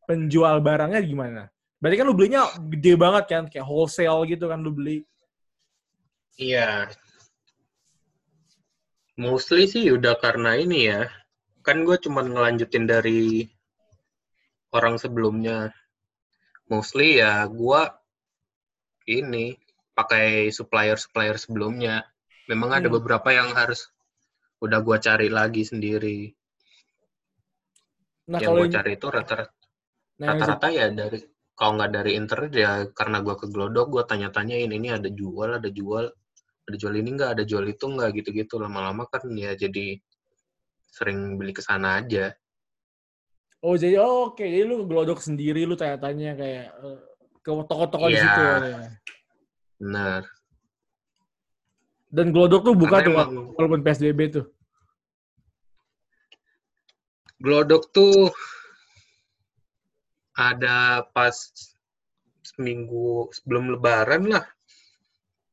[0.06, 1.42] penjual barangnya gimana?
[1.82, 5.02] Berarti kan lu belinya gede banget kan, kayak wholesale gitu kan lu beli.
[6.38, 6.86] Iya.
[9.18, 11.10] Mostly sih udah karena ini ya.
[11.66, 13.50] Kan gue cuman ngelanjutin dari
[14.74, 15.72] orang sebelumnya.
[16.68, 17.80] Mostly ya gue
[19.08, 19.56] ini
[19.96, 22.04] pakai supplier-supplier sebelumnya.
[22.48, 22.96] Memang ada Hmm.
[23.00, 23.88] beberapa yang harus
[24.60, 26.32] udah gue cari lagi sendiri.
[28.28, 29.54] Nah yang kalau ini- cari itu rata-rata
[30.20, 31.18] nah, rata-rata ya dari
[31.56, 35.70] kalau nggak dari internet ya karena gue ke Glodok gue tanya-tanyain ini ada jual ada
[35.72, 36.04] jual
[36.68, 39.96] ada jual ini nggak ada jual itu nggak gitu-gitu lama-lama kan ya jadi
[40.92, 42.36] sering beli ke sana aja
[43.58, 46.98] Oh jadi oh, oke jadi lu gelodok sendiri lu tanya-tanya kayak eh,
[47.42, 48.22] ke toko-toko di Iya.
[48.22, 48.58] situ ya.
[49.78, 50.22] benar
[52.08, 54.46] Dan gelodok tuh buka Karena tuh emang walaupun PSBB tuh.
[57.38, 58.34] Glodok tuh
[60.34, 61.34] ada pas
[62.42, 64.46] seminggu sebelum lebaran lah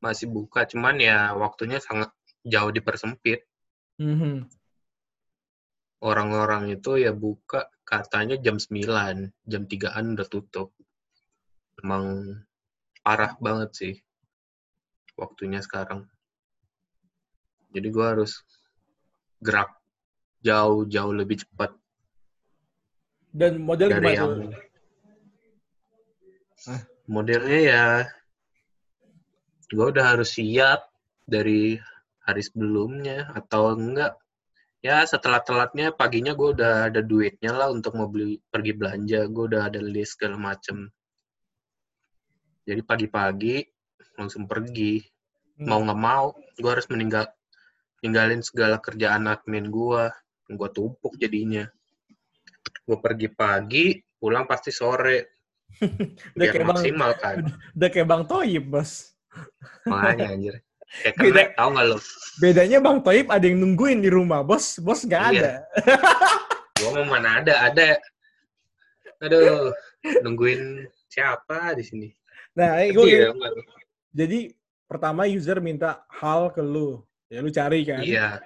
[0.02, 2.13] masih buka cuman ya waktunya sangat
[2.46, 3.46] jauh dipersempit
[3.98, 4.46] Mhm.
[6.03, 10.73] Orang-orang itu ya buka katanya jam 9 jam 3an udah tutup
[11.84, 12.36] emang
[13.05, 13.95] parah banget sih
[15.15, 16.10] waktunya sekarang
[17.71, 18.41] jadi gua harus
[19.43, 19.71] gerak
[20.41, 21.71] jauh-jauh lebih cepat
[23.36, 24.34] Dan model dari gimana yang?
[26.65, 26.81] Hah?
[27.05, 27.86] modelnya ya
[29.69, 30.89] gue udah harus siap
[31.25, 31.77] dari
[32.25, 34.17] hari sebelumnya atau enggak
[34.86, 39.26] ya setelah telatnya paginya gue udah ada duitnya lah untuk mau beli pergi belanja.
[39.26, 40.93] Gue udah ada list segala macem.
[42.69, 43.65] Jadi pagi-pagi
[44.21, 45.02] langsung pergi.
[45.56, 45.71] Hmm.
[45.71, 47.32] mau nggak mau gue harus meninggal
[48.04, 50.12] ninggalin segala kerjaan admin gue
[50.52, 51.63] gue tumpuk jadinya.
[52.84, 55.39] Gue pergi pagi pulang pasti sore.
[56.36, 57.38] Udah biar kayak bang, maksimal kan.
[57.80, 59.15] Udah kayak bang Toib bos.
[59.88, 60.56] makanya anjir
[60.97, 61.25] kayak Beda.
[61.25, 61.97] kenek tau nggak lo
[62.36, 65.31] Bedanya bang Toib ada yang nungguin di rumah bos, bos nggak Iya.
[65.31, 65.51] ada.
[66.75, 67.88] gue mau mana ada ada
[69.17, 69.71] aduh
[70.21, 72.10] nungguin siapa di sini
[72.53, 73.36] Nah, eh, gua Iya,
[74.12, 74.51] jadi
[74.86, 77.99] pertama user minta hal ke lu, ya lu cari kan.
[77.99, 78.39] iya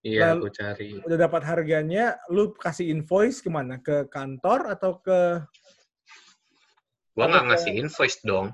[0.00, 3.76] iya Lalu- gue cari Udah dapat harganya, lu kasih invoice ke mana?
[3.76, 5.44] Ke kantor atau ke
[7.10, 8.52] gue nggak ngasih invoice dong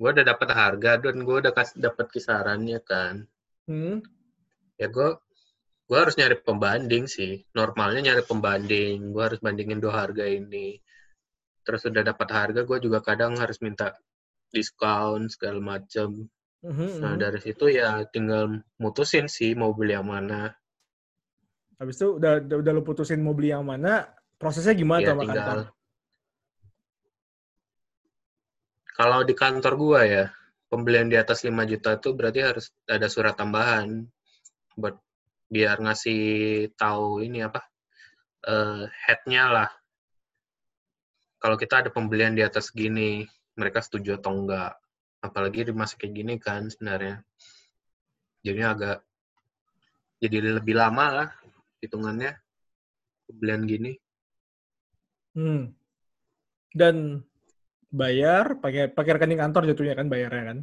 [0.00, 3.28] gue udah dapat harga dan gue udah kasih dapat kisarannya kan.
[3.68, 4.00] Hmm?
[4.80, 5.08] ya gue
[5.84, 7.44] gue harus nyari pembanding sih.
[7.52, 9.12] Normalnya nyari pembanding.
[9.12, 10.80] Gue harus bandingin dua harga ini.
[11.66, 13.92] Terus udah dapat harga gue juga kadang harus minta
[14.48, 16.30] diskon segala macem.
[16.60, 17.20] Mhm, nah mhm.
[17.20, 20.52] dari situ ya tinggal mutusin sih mau beli yang mana.
[21.80, 24.04] Habis itu udah, udah, udah lu putusin mau beli yang mana,
[24.36, 25.58] prosesnya gimana ya tuh tinggal kantor?
[29.00, 30.24] Kalau di kantor gua ya
[30.68, 34.04] pembelian di atas 5 juta tuh berarti harus ada surat tambahan
[34.76, 35.00] buat
[35.48, 36.20] biar ngasih
[36.76, 37.64] tahu ini apa
[38.44, 39.70] eh headnya lah.
[41.40, 43.24] Kalau kita ada pembelian di atas gini
[43.56, 44.76] mereka setuju atau enggak?
[45.24, 47.24] Apalagi di masa kayak gini kan sebenarnya.
[48.44, 49.00] Jadi agak
[50.20, 51.28] jadi lebih lama lah
[51.80, 52.36] hitungannya
[53.24, 53.92] pembelian gini.
[55.32, 55.72] Hmm.
[56.76, 57.24] Dan
[57.90, 60.58] bayar pakai pakai rekening kantor jatuhnya kan bayarnya kan?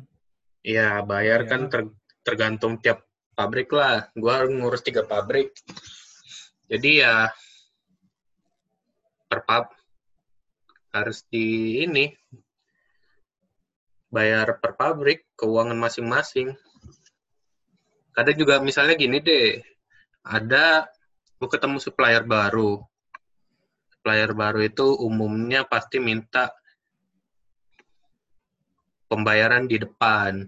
[0.64, 1.50] Iya, bayar Iya.
[1.52, 3.04] kan ter- tergantung tiap
[3.36, 4.08] pabrik lah.
[4.16, 5.52] Gua ngurus tiga pabrik.
[6.68, 7.32] Jadi ya
[9.28, 9.68] per pub
[10.96, 12.10] harus di ini
[14.08, 16.56] bayar per pabrik keuangan masing-masing.
[18.16, 19.62] Kadang juga misalnya gini deh,
[20.26, 20.88] ada
[21.38, 22.82] gue ketemu supplier baru.
[23.94, 26.50] Supplier baru itu umumnya pasti minta
[29.08, 30.46] pembayaran di depan.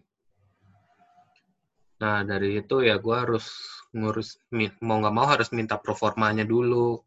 [2.00, 3.52] Nah, dari itu ya gue harus
[3.92, 4.40] ngurus,
[4.80, 7.00] mau nggak mau harus minta proformanya dulu.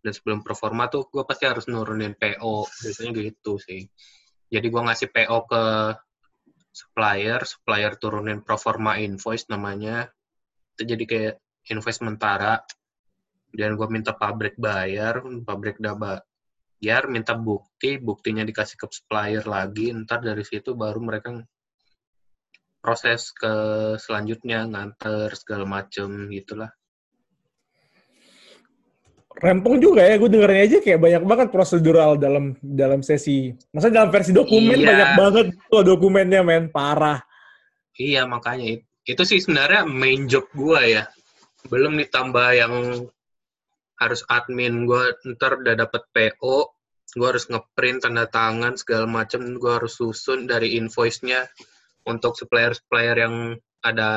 [0.00, 2.66] Dan sebelum proforma tuh gue pasti harus nurunin PO.
[2.66, 3.86] Biasanya gitu sih.
[4.50, 5.62] Jadi gue ngasih PO ke
[6.70, 10.10] supplier, supplier turunin proforma invoice namanya.
[10.74, 11.34] Itu jadi kayak
[11.70, 12.58] invoice sementara.
[13.50, 15.94] Dan gue minta pabrik bayar, pabrik udah
[16.80, 21.36] bayar, minta bukti, buktinya dikasih ke supplier lagi, ntar dari situ baru mereka
[22.80, 23.52] proses ke
[24.00, 26.72] selanjutnya nganter segala macem gitulah
[29.40, 33.54] Rempong juga ya, gue dengernya aja kayak banyak banget prosedural dalam dalam sesi.
[33.72, 34.88] Maksudnya dalam versi dokumen Iya.
[34.90, 37.24] banyak banget tuh dokumennya men, parah.
[37.96, 41.04] iya makanya it- itu sih sebenarnya main job gua ya
[41.68, 42.72] belum ditambah yang
[44.00, 46.56] harus admin gua ntar udah dapet PO
[47.20, 51.44] gua harus ngeprint tanda tangan segala macem gua harus susun dari invoice-nya
[52.08, 53.36] untuk supplier-supplier yang
[53.84, 54.10] ada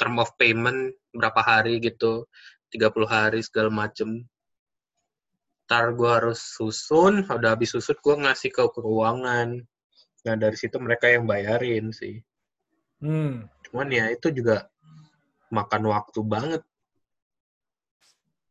[0.00, 2.24] term of payment berapa hari gitu
[2.72, 4.24] 30 hari segala macem.
[5.68, 9.60] Ntar gua harus susun udah habis susun gua ngasih ke keuangan.
[10.24, 12.24] Nah dari situ mereka yang bayarin sih.
[12.96, 13.44] Hmm.
[13.60, 14.72] cuman ya itu juga
[15.52, 16.62] makan waktu banget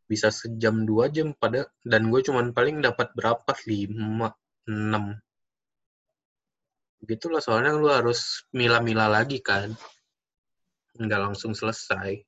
[0.05, 4.29] bisa sejam dua jam pada dan gue cuman paling dapat berapa lima
[4.69, 5.17] enam
[7.05, 9.73] gitulah soalnya lu harus mila-mila lagi kan
[10.95, 12.21] nggak langsung selesai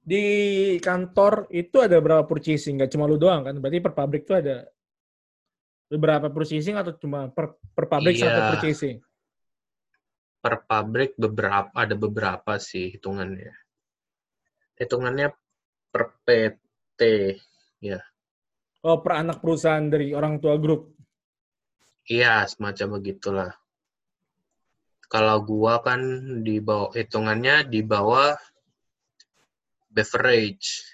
[0.00, 2.80] Di kantor itu ada berapa purchasing?
[2.80, 3.54] Nggak cuma lu doang kan?
[3.62, 4.66] Berarti per pabrik itu ada
[5.86, 8.26] beberapa purchasing atau cuma per, per pabrik Iya.
[8.26, 8.98] satu purchasing?
[10.40, 13.52] per pabrik beberapa ada beberapa sih hitungannya
[14.80, 15.36] hitungannya
[15.90, 17.00] per PT
[17.82, 18.00] ya
[18.80, 20.96] Oh, per anak perusahaan dari orang tua grup.
[22.08, 23.50] iya semacam begitulah
[25.10, 26.00] kalau gua kan
[26.46, 28.34] di bawah hitungannya di bawah
[29.90, 30.86] beverage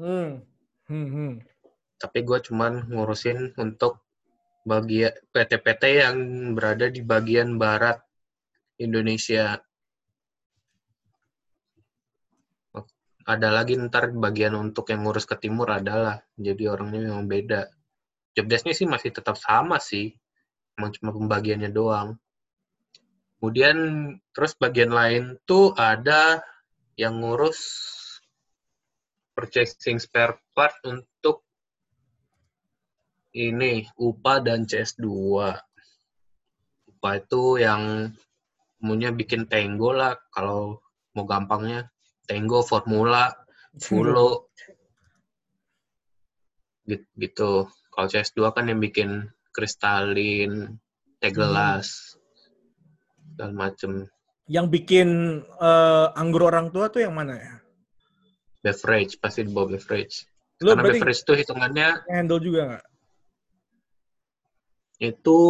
[0.00, 0.40] Hmm.
[0.88, 1.32] Hmm, hmm.
[2.00, 4.02] tapi gue cuman ngurusin untuk
[4.66, 6.16] bagian PT-PT yang
[6.58, 8.02] berada di bagian barat
[8.78, 9.62] Indonesia.
[13.22, 17.70] Ada lagi ntar bagian untuk yang ngurus ke timur adalah, jadi orangnya memang beda.
[18.34, 20.10] Job desk-nya sih masih tetap sama sih,
[20.74, 22.18] emang cuma pembagiannya doang.
[23.38, 23.76] Kemudian
[24.34, 26.42] terus bagian lain tuh ada
[26.98, 27.58] yang ngurus
[29.34, 31.46] purchasing spare part untuk
[33.36, 35.06] ini UPA dan CS2.
[36.90, 38.12] UPA itu yang
[38.82, 40.82] umumnya bikin Tango lah kalau
[41.14, 41.91] mau gampangnya
[42.26, 43.30] Tango, Formula,
[43.78, 44.48] Fulo
[46.86, 47.66] Git- gitu.
[47.92, 50.80] Kalau CS2 kan yang bikin kristalin,
[51.22, 52.18] Tegelas,
[53.36, 54.10] segala macem.
[54.50, 55.08] Yang bikin
[55.46, 57.54] eh, anggur orang tua tuh yang mana ya?
[58.62, 60.26] Beverage, pasti di bawah beverage.
[60.62, 62.84] Lu Karena beverage itu hitungannya handle juga nggak?
[65.02, 65.40] itu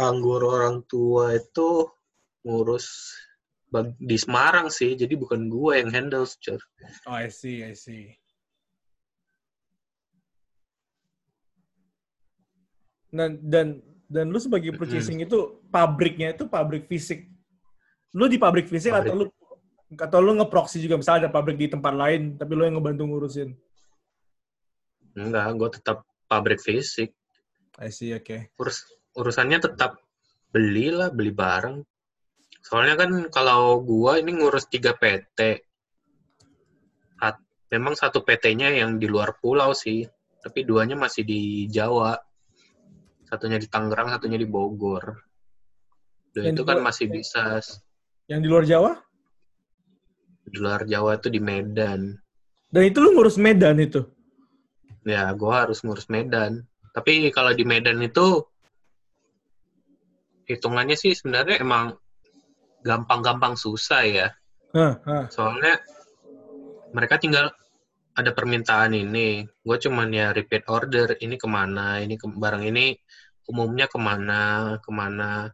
[0.00, 1.84] anggur orang tua itu
[2.48, 3.12] ngurus
[4.00, 6.60] di Semarang sih, jadi bukan gua yang handle, Cur.
[7.04, 8.16] Oh, I see, I see.
[13.08, 17.28] Dan dan dan lu sebagai purchasing itu pabriknya itu pabrik fisik.
[18.16, 19.12] Lu di pabrik fisik Pabrik.
[19.12, 19.24] atau lu
[19.96, 23.52] atau lu ngeproxy juga misalnya ada pabrik di tempat lain tapi lu yang ngebantu ngurusin.
[25.16, 27.12] Enggak, gua tetap pabrik fisik.
[27.80, 28.52] I see, oke.
[28.60, 28.84] Urus
[29.16, 30.00] urusannya tetap
[30.52, 31.84] beli lah, beli barang.
[32.68, 35.40] Soalnya kan kalau gua ini ngurus 3 PT.
[37.16, 37.40] At-
[37.72, 40.04] memang satu PT-nya yang di luar pulau sih,
[40.44, 42.12] tapi duanya masih di Jawa.
[43.24, 45.16] Satunya di Tangerang, satunya di Bogor.
[46.36, 47.42] Dan Yang itu kan luar- masih bisa
[48.28, 48.92] Yang di luar Jawa?
[50.48, 52.16] di luar Jawa itu di Medan.
[52.68, 54.00] Dan itu lu ngurus Medan itu.
[55.04, 56.64] Ya, gua harus ngurus Medan.
[56.92, 58.44] Tapi kalau di Medan itu
[60.44, 61.96] hitungannya sih sebenarnya emang
[62.82, 64.28] gampang-gampang susah ya.
[64.74, 65.24] Hah, hah.
[65.32, 65.80] Soalnya
[66.92, 67.50] mereka tinggal
[68.18, 69.46] ada permintaan ini.
[69.62, 71.14] Gue cuman ya repeat order.
[71.18, 72.98] Ini ke mana, ini ke, barang ini
[73.48, 75.48] umumnya ke mana, ke mana.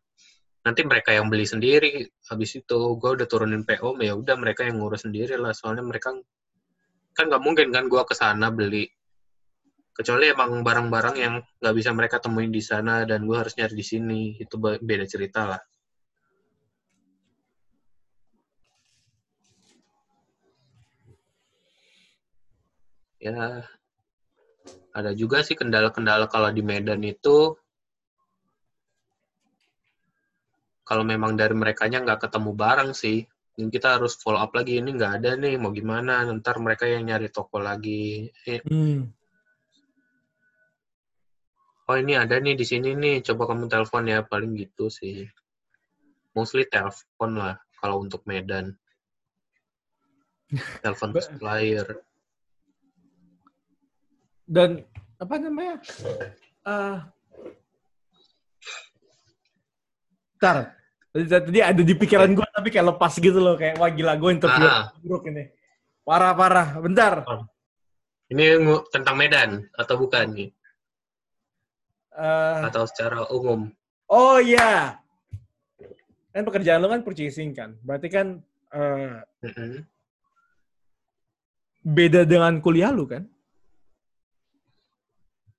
[0.64, 2.08] Nanti mereka yang beli sendiri.
[2.32, 5.52] Habis itu gue udah turunin PO, ya udah mereka yang ngurus sendiri lah.
[5.52, 6.16] Soalnya mereka
[7.14, 8.88] kan nggak mungkin kan gue ke sana beli.
[9.94, 13.84] Kecuali emang barang-barang yang nggak bisa mereka temuin di sana dan gue harus nyari di
[13.84, 14.20] sini.
[14.40, 15.60] Itu be- beda cerita lah.
[23.24, 23.64] Ya
[24.94, 27.58] ada juga sih kendala-kendala kalau di Medan itu.
[30.84, 34.94] Kalau memang dari merekanya nggak ketemu barang sih dan kita harus follow up lagi ini
[34.94, 36.22] nggak ada nih mau gimana?
[36.30, 38.30] Ntar mereka yang nyari toko lagi.
[38.46, 39.10] Eh, Hmm.
[41.90, 45.26] oh ini ada nih di sini nih coba kamu telepon ya paling gitu sih.
[46.36, 48.76] Mostly telepon lah kalau untuk Medan.
[50.84, 52.04] Telepon supplier
[54.44, 54.84] Dan
[55.16, 55.76] apa namanya?
[56.64, 56.98] Eh
[60.36, 60.76] Ntar,
[61.08, 64.68] tadi, ada di pikiran gue tapi kayak lepas gitu loh kayak wah gila gue interview
[64.68, 64.92] Ah.
[65.00, 65.48] buruk ini.
[66.04, 66.68] Parah parah.
[66.78, 67.24] Bentar.
[68.24, 70.48] ini ngu- tentang Medan atau bukan nih
[72.14, 73.68] Eh, atau secara umum
[74.06, 74.96] oh iya.
[76.28, 77.76] Kan pekerjaan lo kan purchasing kan.
[77.80, 78.40] Berarti kan
[78.70, 79.84] eh, Mm-mm.
[81.84, 83.28] beda dengan kuliah lu kan?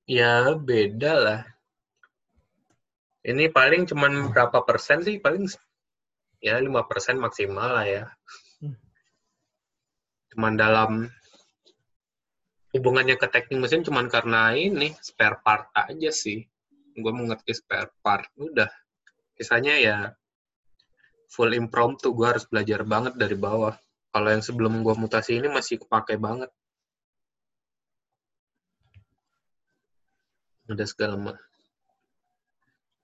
[0.06, 1.42] Ya beda lah.
[3.26, 5.18] Ini paling cuman berapa persen sih?
[5.18, 5.50] Paling
[6.38, 8.04] ya lima persen maksimal lah ya.
[8.62, 8.78] Hmm.
[10.30, 11.10] Cuman dalam
[12.78, 16.46] hubungannya ke teknik mesin cuman karena ini spare part aja sih.
[16.94, 18.30] Gue mengerti spare part.
[18.38, 18.70] Udah.
[19.34, 19.98] Kisahnya ya
[21.34, 22.14] full impromptu.
[22.14, 23.74] Gue harus belajar banget dari bawah.
[24.14, 26.54] Kalau yang sebelum gue mutasi ini masih kepake banget.
[30.70, 31.42] Ada segala macam.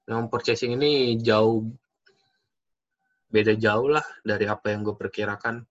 [0.09, 1.70] Yang purchasing ini jauh
[3.32, 5.64] beda jauh lah dari apa yang gue perkirakan.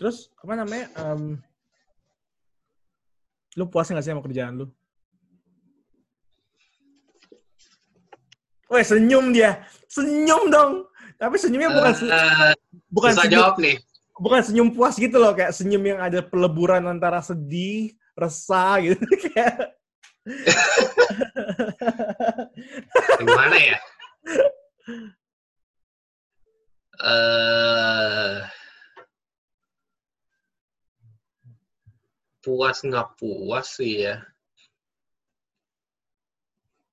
[0.00, 0.86] Terus apa namanya?
[0.98, 1.38] em,
[3.54, 4.66] lu puas nggak sih sama kerjaan lu?
[8.72, 9.60] Weh senyum dia,
[9.92, 10.88] senyum dong.
[11.20, 12.52] Tapi senyumnya bukan Eh,
[12.88, 13.76] bukan susah senyum, jawab nih.
[14.22, 19.02] Bukan senyum puas gitu loh, kayak senyum yang ada peleburan antara sedih, resah gitu.
[19.34, 19.74] kayak
[23.18, 23.78] Gimana ya?
[27.02, 28.38] Eh
[32.42, 34.22] puas nggak puas sih ya.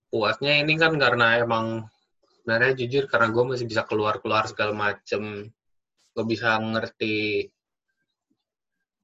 [0.09, 1.85] Puasnya ini kan karena emang
[2.41, 5.53] sebenarnya jujur karena gue masih bisa keluar-keluar segala macem.
[6.13, 7.47] Gue bisa ngerti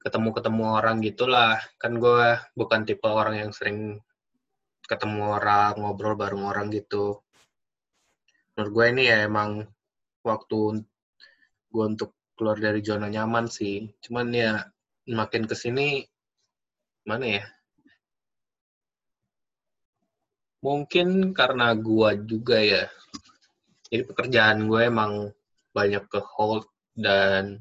[0.02, 1.58] ketemu-ketemu orang gitulah.
[1.82, 3.98] Kan gue bukan tipe orang yang sering
[4.86, 7.18] ketemu orang, ngobrol bareng orang gitu.
[8.54, 9.66] Menurut gue ini ya emang
[10.22, 10.86] waktu
[11.74, 13.90] gue untuk keluar dari zona nyaman sih.
[13.98, 14.62] Cuman ya
[15.10, 16.06] makin ke sini
[17.02, 17.44] mana ya?
[20.62, 22.86] Mungkin karena gue juga ya.
[23.90, 25.30] Jadi pekerjaan gue emang
[25.74, 26.66] banyak ke hold
[26.96, 27.60] dan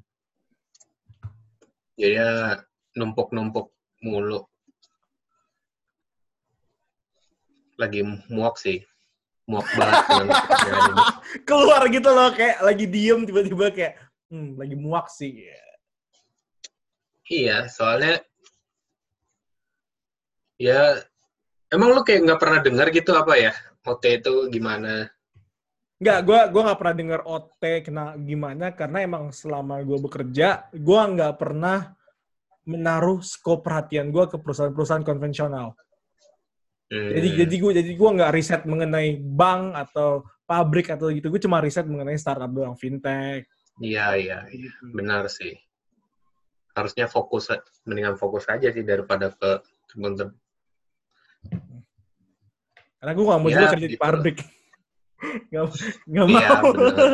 [1.99, 2.63] jadinya
[2.95, 4.47] numpuk-numpuk mulu.
[7.75, 8.79] Lagi muak sih.
[9.45, 10.01] Muak banget
[11.47, 13.93] keluar gitu loh, kayak lagi diem tiba-tiba kayak,
[14.33, 15.45] hmm, lagi muak sih.
[17.29, 18.25] Iya, soalnya
[20.57, 20.97] ya
[21.69, 23.53] emang lu kayak nggak pernah dengar gitu apa ya
[23.85, 25.13] OT itu gimana?
[25.95, 31.01] Nggak, gue gua nggak pernah dengar OT kena gimana karena emang selama gue bekerja, gue
[31.15, 31.95] nggak pernah
[32.67, 35.71] menaruh skop perhatian gue ke perusahaan-perusahaan konvensional.
[36.85, 41.31] Jadi jadi gue jadi gua nggak riset mengenai bank atau pabrik atau gitu.
[41.31, 43.47] Gue cuma riset mengenai startup doang, fintech.
[43.83, 44.83] iya iya iya, Gitu.
[44.95, 45.55] benar sih.
[46.75, 47.47] Harusnya fokus
[47.83, 50.35] mendingan fokus aja sih daripada ke temen-temen.
[52.99, 54.03] Karena gue nggak mau Ya, juga kerja di gitu.
[54.03, 54.37] pabrik.
[55.49, 55.63] Nggak
[56.05, 56.71] nggak Iya, mau.
[56.73, 57.09] benar.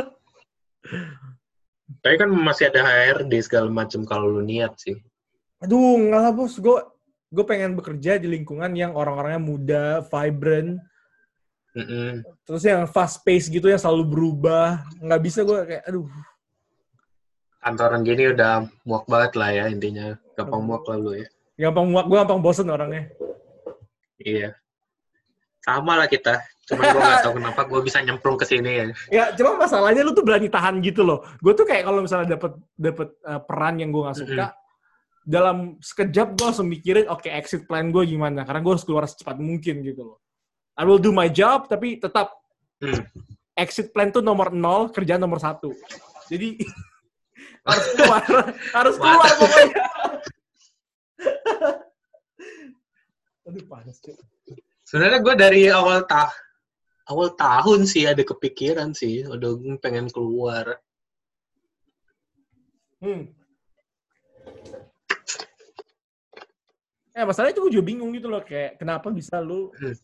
[2.02, 4.98] Tapi kan masih ada HRD segala macam kalau lu niat sih.
[5.62, 6.58] Aduh, nggak lah bos.
[6.58, 6.82] Gue
[7.32, 10.82] gue pengen bekerja di lingkungan yang orang-orangnya muda, vibrant,
[11.72, 12.20] Mm-mm.
[12.44, 14.84] terus yang fast pace gitu yang selalu berubah.
[15.00, 16.10] Nggak bisa gue kayak, aduh.
[17.62, 20.18] Kantoran gini udah muak banget lah ya intinya.
[20.34, 21.28] Gampang muak lah lu ya.
[21.62, 23.06] Gampang muak, gue gampang bosen orangnya.
[24.18, 24.58] Iya.
[25.62, 26.42] Sama lah kita.
[26.70, 28.86] Cuman gue gak tahu kenapa gue bisa nyemplung ke sini ya.
[29.10, 31.26] Ya, cuma masalahnya lu tuh berani tahan gitu loh.
[31.42, 34.46] Gue tuh kayak kalau misalnya dapet dapet uh, peran yang gue nggak suka,
[35.26, 38.46] dalam sekejap gue langsung mikirin, oke exit plan gue gimana?
[38.46, 40.18] Karena gue harus keluar secepat mungkin gitu loh.
[40.78, 42.42] I will do my job, tapi tetap
[42.82, 42.98] Hmm.
[43.54, 45.70] exit plan tuh nomor nol, kerjaan nomor satu.
[46.34, 46.58] Jadi
[47.70, 48.26] harus keluar,
[48.74, 49.78] harus keluar pokoknya.
[53.46, 54.18] Aduh panas cuy.
[54.82, 56.34] Sebenarnya gue dari awal tah
[57.10, 60.78] awal tahun sih ada kepikiran sih, udah pengen keluar.
[63.02, 63.34] Hmm.
[67.12, 69.96] Eh masalahnya itu gue juga bingung gitu loh kayak kenapa bisa lu Hmm.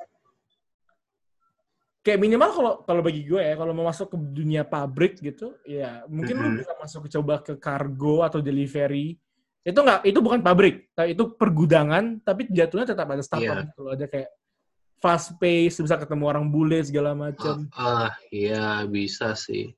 [2.03, 6.03] kayak minimal kalau kalau bagi gue ya kalau mau masuk ke dunia pabrik gitu ya
[6.07, 6.57] mungkin lu Mhm.
[6.63, 9.19] bisa masuk ke coba ke kargo atau delivery
[9.67, 13.91] itu nggak itu bukan pabrik tapi itu pergudangan tapi jatuhnya tetap ada startup gitu loh
[13.91, 14.31] ada kayak
[14.97, 19.71] fast pace bisa ketemu orang bule segala macam Ah, iya bisa sih.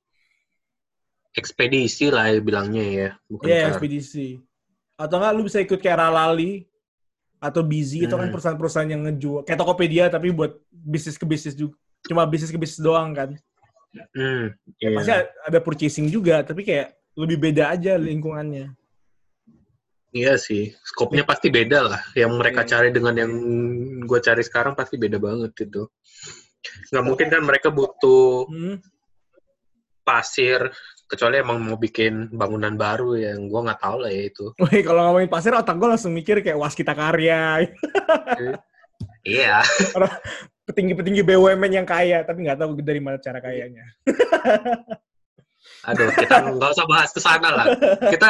[1.30, 4.42] Ekspedisi lah ya bilangnya ya, bukan Iya, kar- ekspedisi.
[4.98, 6.66] Atau enggak lu bisa ikut kayak Ralali
[7.38, 8.34] atau Busy itu kan Hmm.
[8.34, 11.78] perusahaan-perusahaan yang ngejual kayak Tokopedia tapi buat bisnis ke bisnis juga.
[12.02, 13.30] Cuma bisnis ke bisnis doang kan.
[14.12, 14.96] Hmm, Ya, iya.
[14.98, 15.12] Pasti
[15.46, 18.74] ada purchasing juga tapi kayak lebih beda aja lingkungannya.
[20.10, 22.00] Iya sih, skopnya pasti beda lah.
[22.18, 22.70] Yang mereka Iya.
[22.74, 23.32] cari dengan yang
[24.02, 25.86] gue cari sekarang pasti beda banget itu.
[26.90, 28.82] Nggak mungkin kan mereka butuh Hmm.
[30.02, 30.66] pasir,
[31.06, 34.46] kecuali emang mau bikin bangunan baru yang gue nggak tahu lah ya itu.
[34.66, 37.70] Wih, kalau ngomongin pasir otak gue langsung mikir kayak waskita karya,
[39.22, 39.62] Iya,
[40.66, 43.84] petinggi-petinggi BUMN yang kaya tapi nggak tahu dari mana cara kayanya.
[45.80, 47.66] aduh kita nggak usah bahas ke sana lah.
[48.10, 48.28] Kita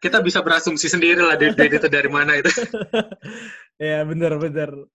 [0.00, 2.48] kita bisa berasumsi sendiri lah duit duit itu dari mana itu.
[3.80, 4.88] ya bener-bener.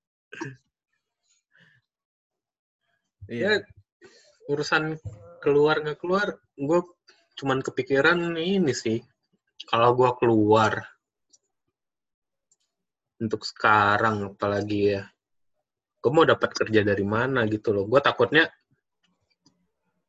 [3.29, 3.61] Ya
[4.49, 4.97] urusan
[5.41, 6.79] keluar nggak keluar, gue
[7.37, 9.01] cuman kepikiran ini sih.
[9.65, 10.95] Kalau gue keluar,
[13.19, 15.03] untuk sekarang apalagi ya.
[16.01, 17.89] Gue mau dapat kerja dari mana gitu loh.
[17.89, 18.45] Gue takutnya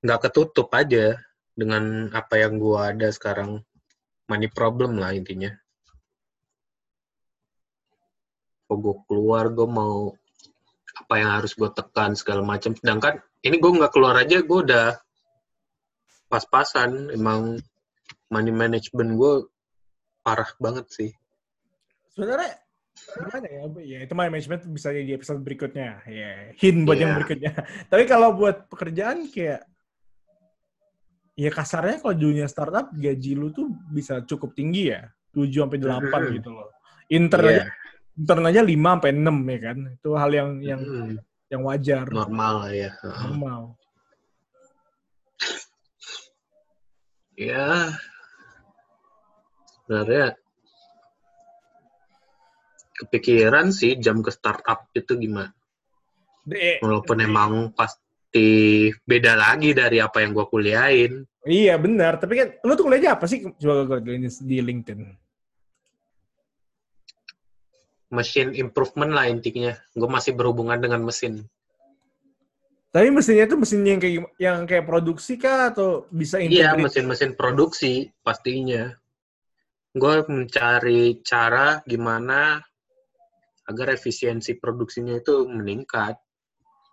[0.05, 1.17] nggak ketutup aja
[1.57, 3.65] dengan apa yang gue ada sekarang.
[4.27, 5.55] Money problem lah intinya.
[8.67, 10.11] Kalau gue keluar, gue mau
[10.97, 12.75] apa yang harus gue tekan segala macam.
[12.75, 14.99] Sedangkan ini gue nggak keluar aja, gue udah
[16.27, 17.15] pas-pasan.
[17.15, 17.63] Emang
[18.27, 19.33] money management gue
[20.27, 21.11] parah banget sih.
[22.11, 22.59] Sebenarnya
[22.99, 23.63] gimana ya?
[23.87, 26.03] Ya itu money management bisa jadi episode berikutnya.
[26.11, 27.19] Ya, hint buat yang Iya.
[27.23, 27.53] berikutnya.
[27.95, 29.63] Tapi kalau buat pekerjaan kayak
[31.37, 35.13] ya kasarnya kalau dunia startup gaji lu tuh bisa cukup tinggi ya.
[35.37, 36.35] 7 sampai 8 Mhm.
[36.41, 36.73] gitu loh.
[37.13, 37.65] Intern aja Iya.
[38.17, 39.79] intern aja 5 sampai 6 ya kan.
[39.93, 41.13] Itu hal yang yang Hmm,
[41.53, 42.91] yang wajar, normal lah ya.
[43.05, 43.77] Normal.
[47.37, 47.93] Ya,
[49.85, 50.33] sebenarnya
[52.97, 55.53] kepikiran sih jam ke startup itu gimana.
[56.49, 57.77] De- Walaupun emang
[58.37, 61.25] pasti beda lagi dari apa yang gua kuliahin.
[61.49, 63.49] iya benar, tapi kan lu tuh kuliahnya apa sih?
[63.57, 65.01] Coba gue di LinkedIn.
[68.13, 69.73] Machine improvement lah intinya.
[69.95, 71.47] Gue masih berhubungan dengan mesin.
[72.91, 76.83] Tapi mesinnya itu mesin yang kayak yang kayak produksi kah atau bisa Iya, integrate?
[76.83, 78.91] mesin-mesin produksi pastinya.
[79.95, 82.59] Gue mencari cara gimana
[83.71, 86.26] agar efisiensi produksinya itu meningkat.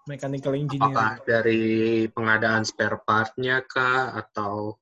[0.07, 0.91] Mechanical engineer.
[0.91, 1.63] Apakah dari
[2.11, 4.75] pengadaan spare part-nya kah atau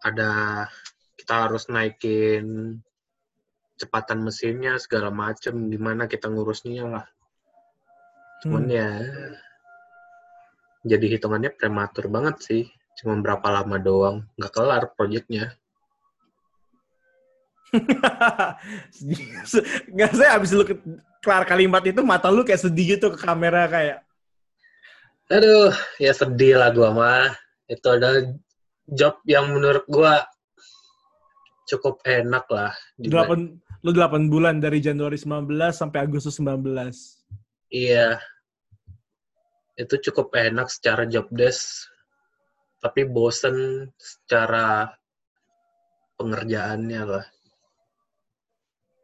[0.00, 0.64] ada
[1.18, 2.78] kita harus naikin
[3.76, 7.06] kecepatan mesinnya segala macam gimana kita ngurusnya lah.
[8.42, 8.74] Cuman Hmm.
[8.74, 8.90] ya
[10.86, 12.64] jadi hitungannya prematur banget sih.
[12.98, 15.54] Cuma berapa lama doang, nggak kelar proyeknya.
[19.92, 20.64] Nggak saya abis lu
[21.22, 23.98] kelar kalimat itu mata lu kayak sedih gitu ke kamera kayak
[25.28, 27.28] Aduh, ya sedih lah gua mah.
[27.68, 28.32] Itu ada
[28.88, 30.24] job yang menurut gua
[31.68, 32.72] cukup enak lah.
[32.96, 37.20] Di- 8 lu 8 bulan dari Januari 19 sampai Agustus 19.
[37.68, 38.16] Iya.
[39.76, 41.92] Itu cukup enak secara job desk,
[42.80, 44.90] tapi bosen secara
[46.16, 47.26] pengerjaannya lah.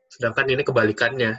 [0.09, 1.37] Sedangkan ini kebalikannya.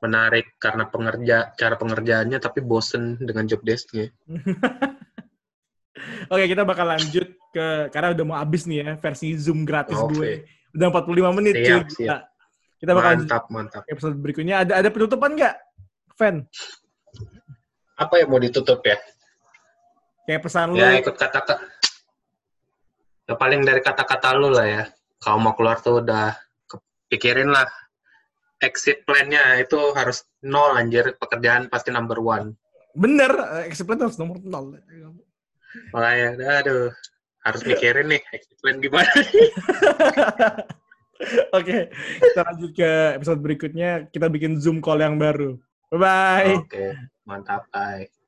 [0.00, 4.08] Menarik karena pengerja cara pengerjaannya tapi bosen dengan job desk-nya.
[6.32, 10.14] Oke, kita bakal lanjut ke karena udah mau habis nih ya versi Zoom gratis Oke.
[10.16, 10.32] gue.
[10.72, 12.06] Udah 45 menit Siap, cuy.
[12.06, 12.20] siap.
[12.80, 13.82] Kita bakal Mantap, mantap.
[13.90, 14.64] episode berikutnya.
[14.64, 15.54] Ada ada penutupan nggak,
[16.16, 16.48] Fan?
[18.00, 18.96] Apa yang mau ditutup ya?
[20.24, 20.80] Kayak pesan lu.
[20.80, 21.60] Ya ikut kata-kata.
[23.28, 24.82] Ya paling dari kata-kata lu lah ya.
[25.20, 26.32] Kalau mau keluar tuh udah
[26.64, 27.68] kepikirin lah.
[28.60, 31.16] Exit plan-nya itu harus nol anjir.
[31.16, 32.56] Pekerjaan pasti number one.
[32.92, 34.76] Bener, eh, exit plan harus nomor 0.
[35.94, 36.90] Makanya, aduh.
[37.40, 39.08] Harus mikirin nih exit plan gimana.
[41.56, 44.08] Oke, kita lanjut ke episode berikutnya.
[44.08, 45.56] Kita bikin Zoom call yang baru.
[45.92, 46.54] Bye-bye.
[46.64, 47.68] Oke, mantap.
[47.72, 48.19] Bye.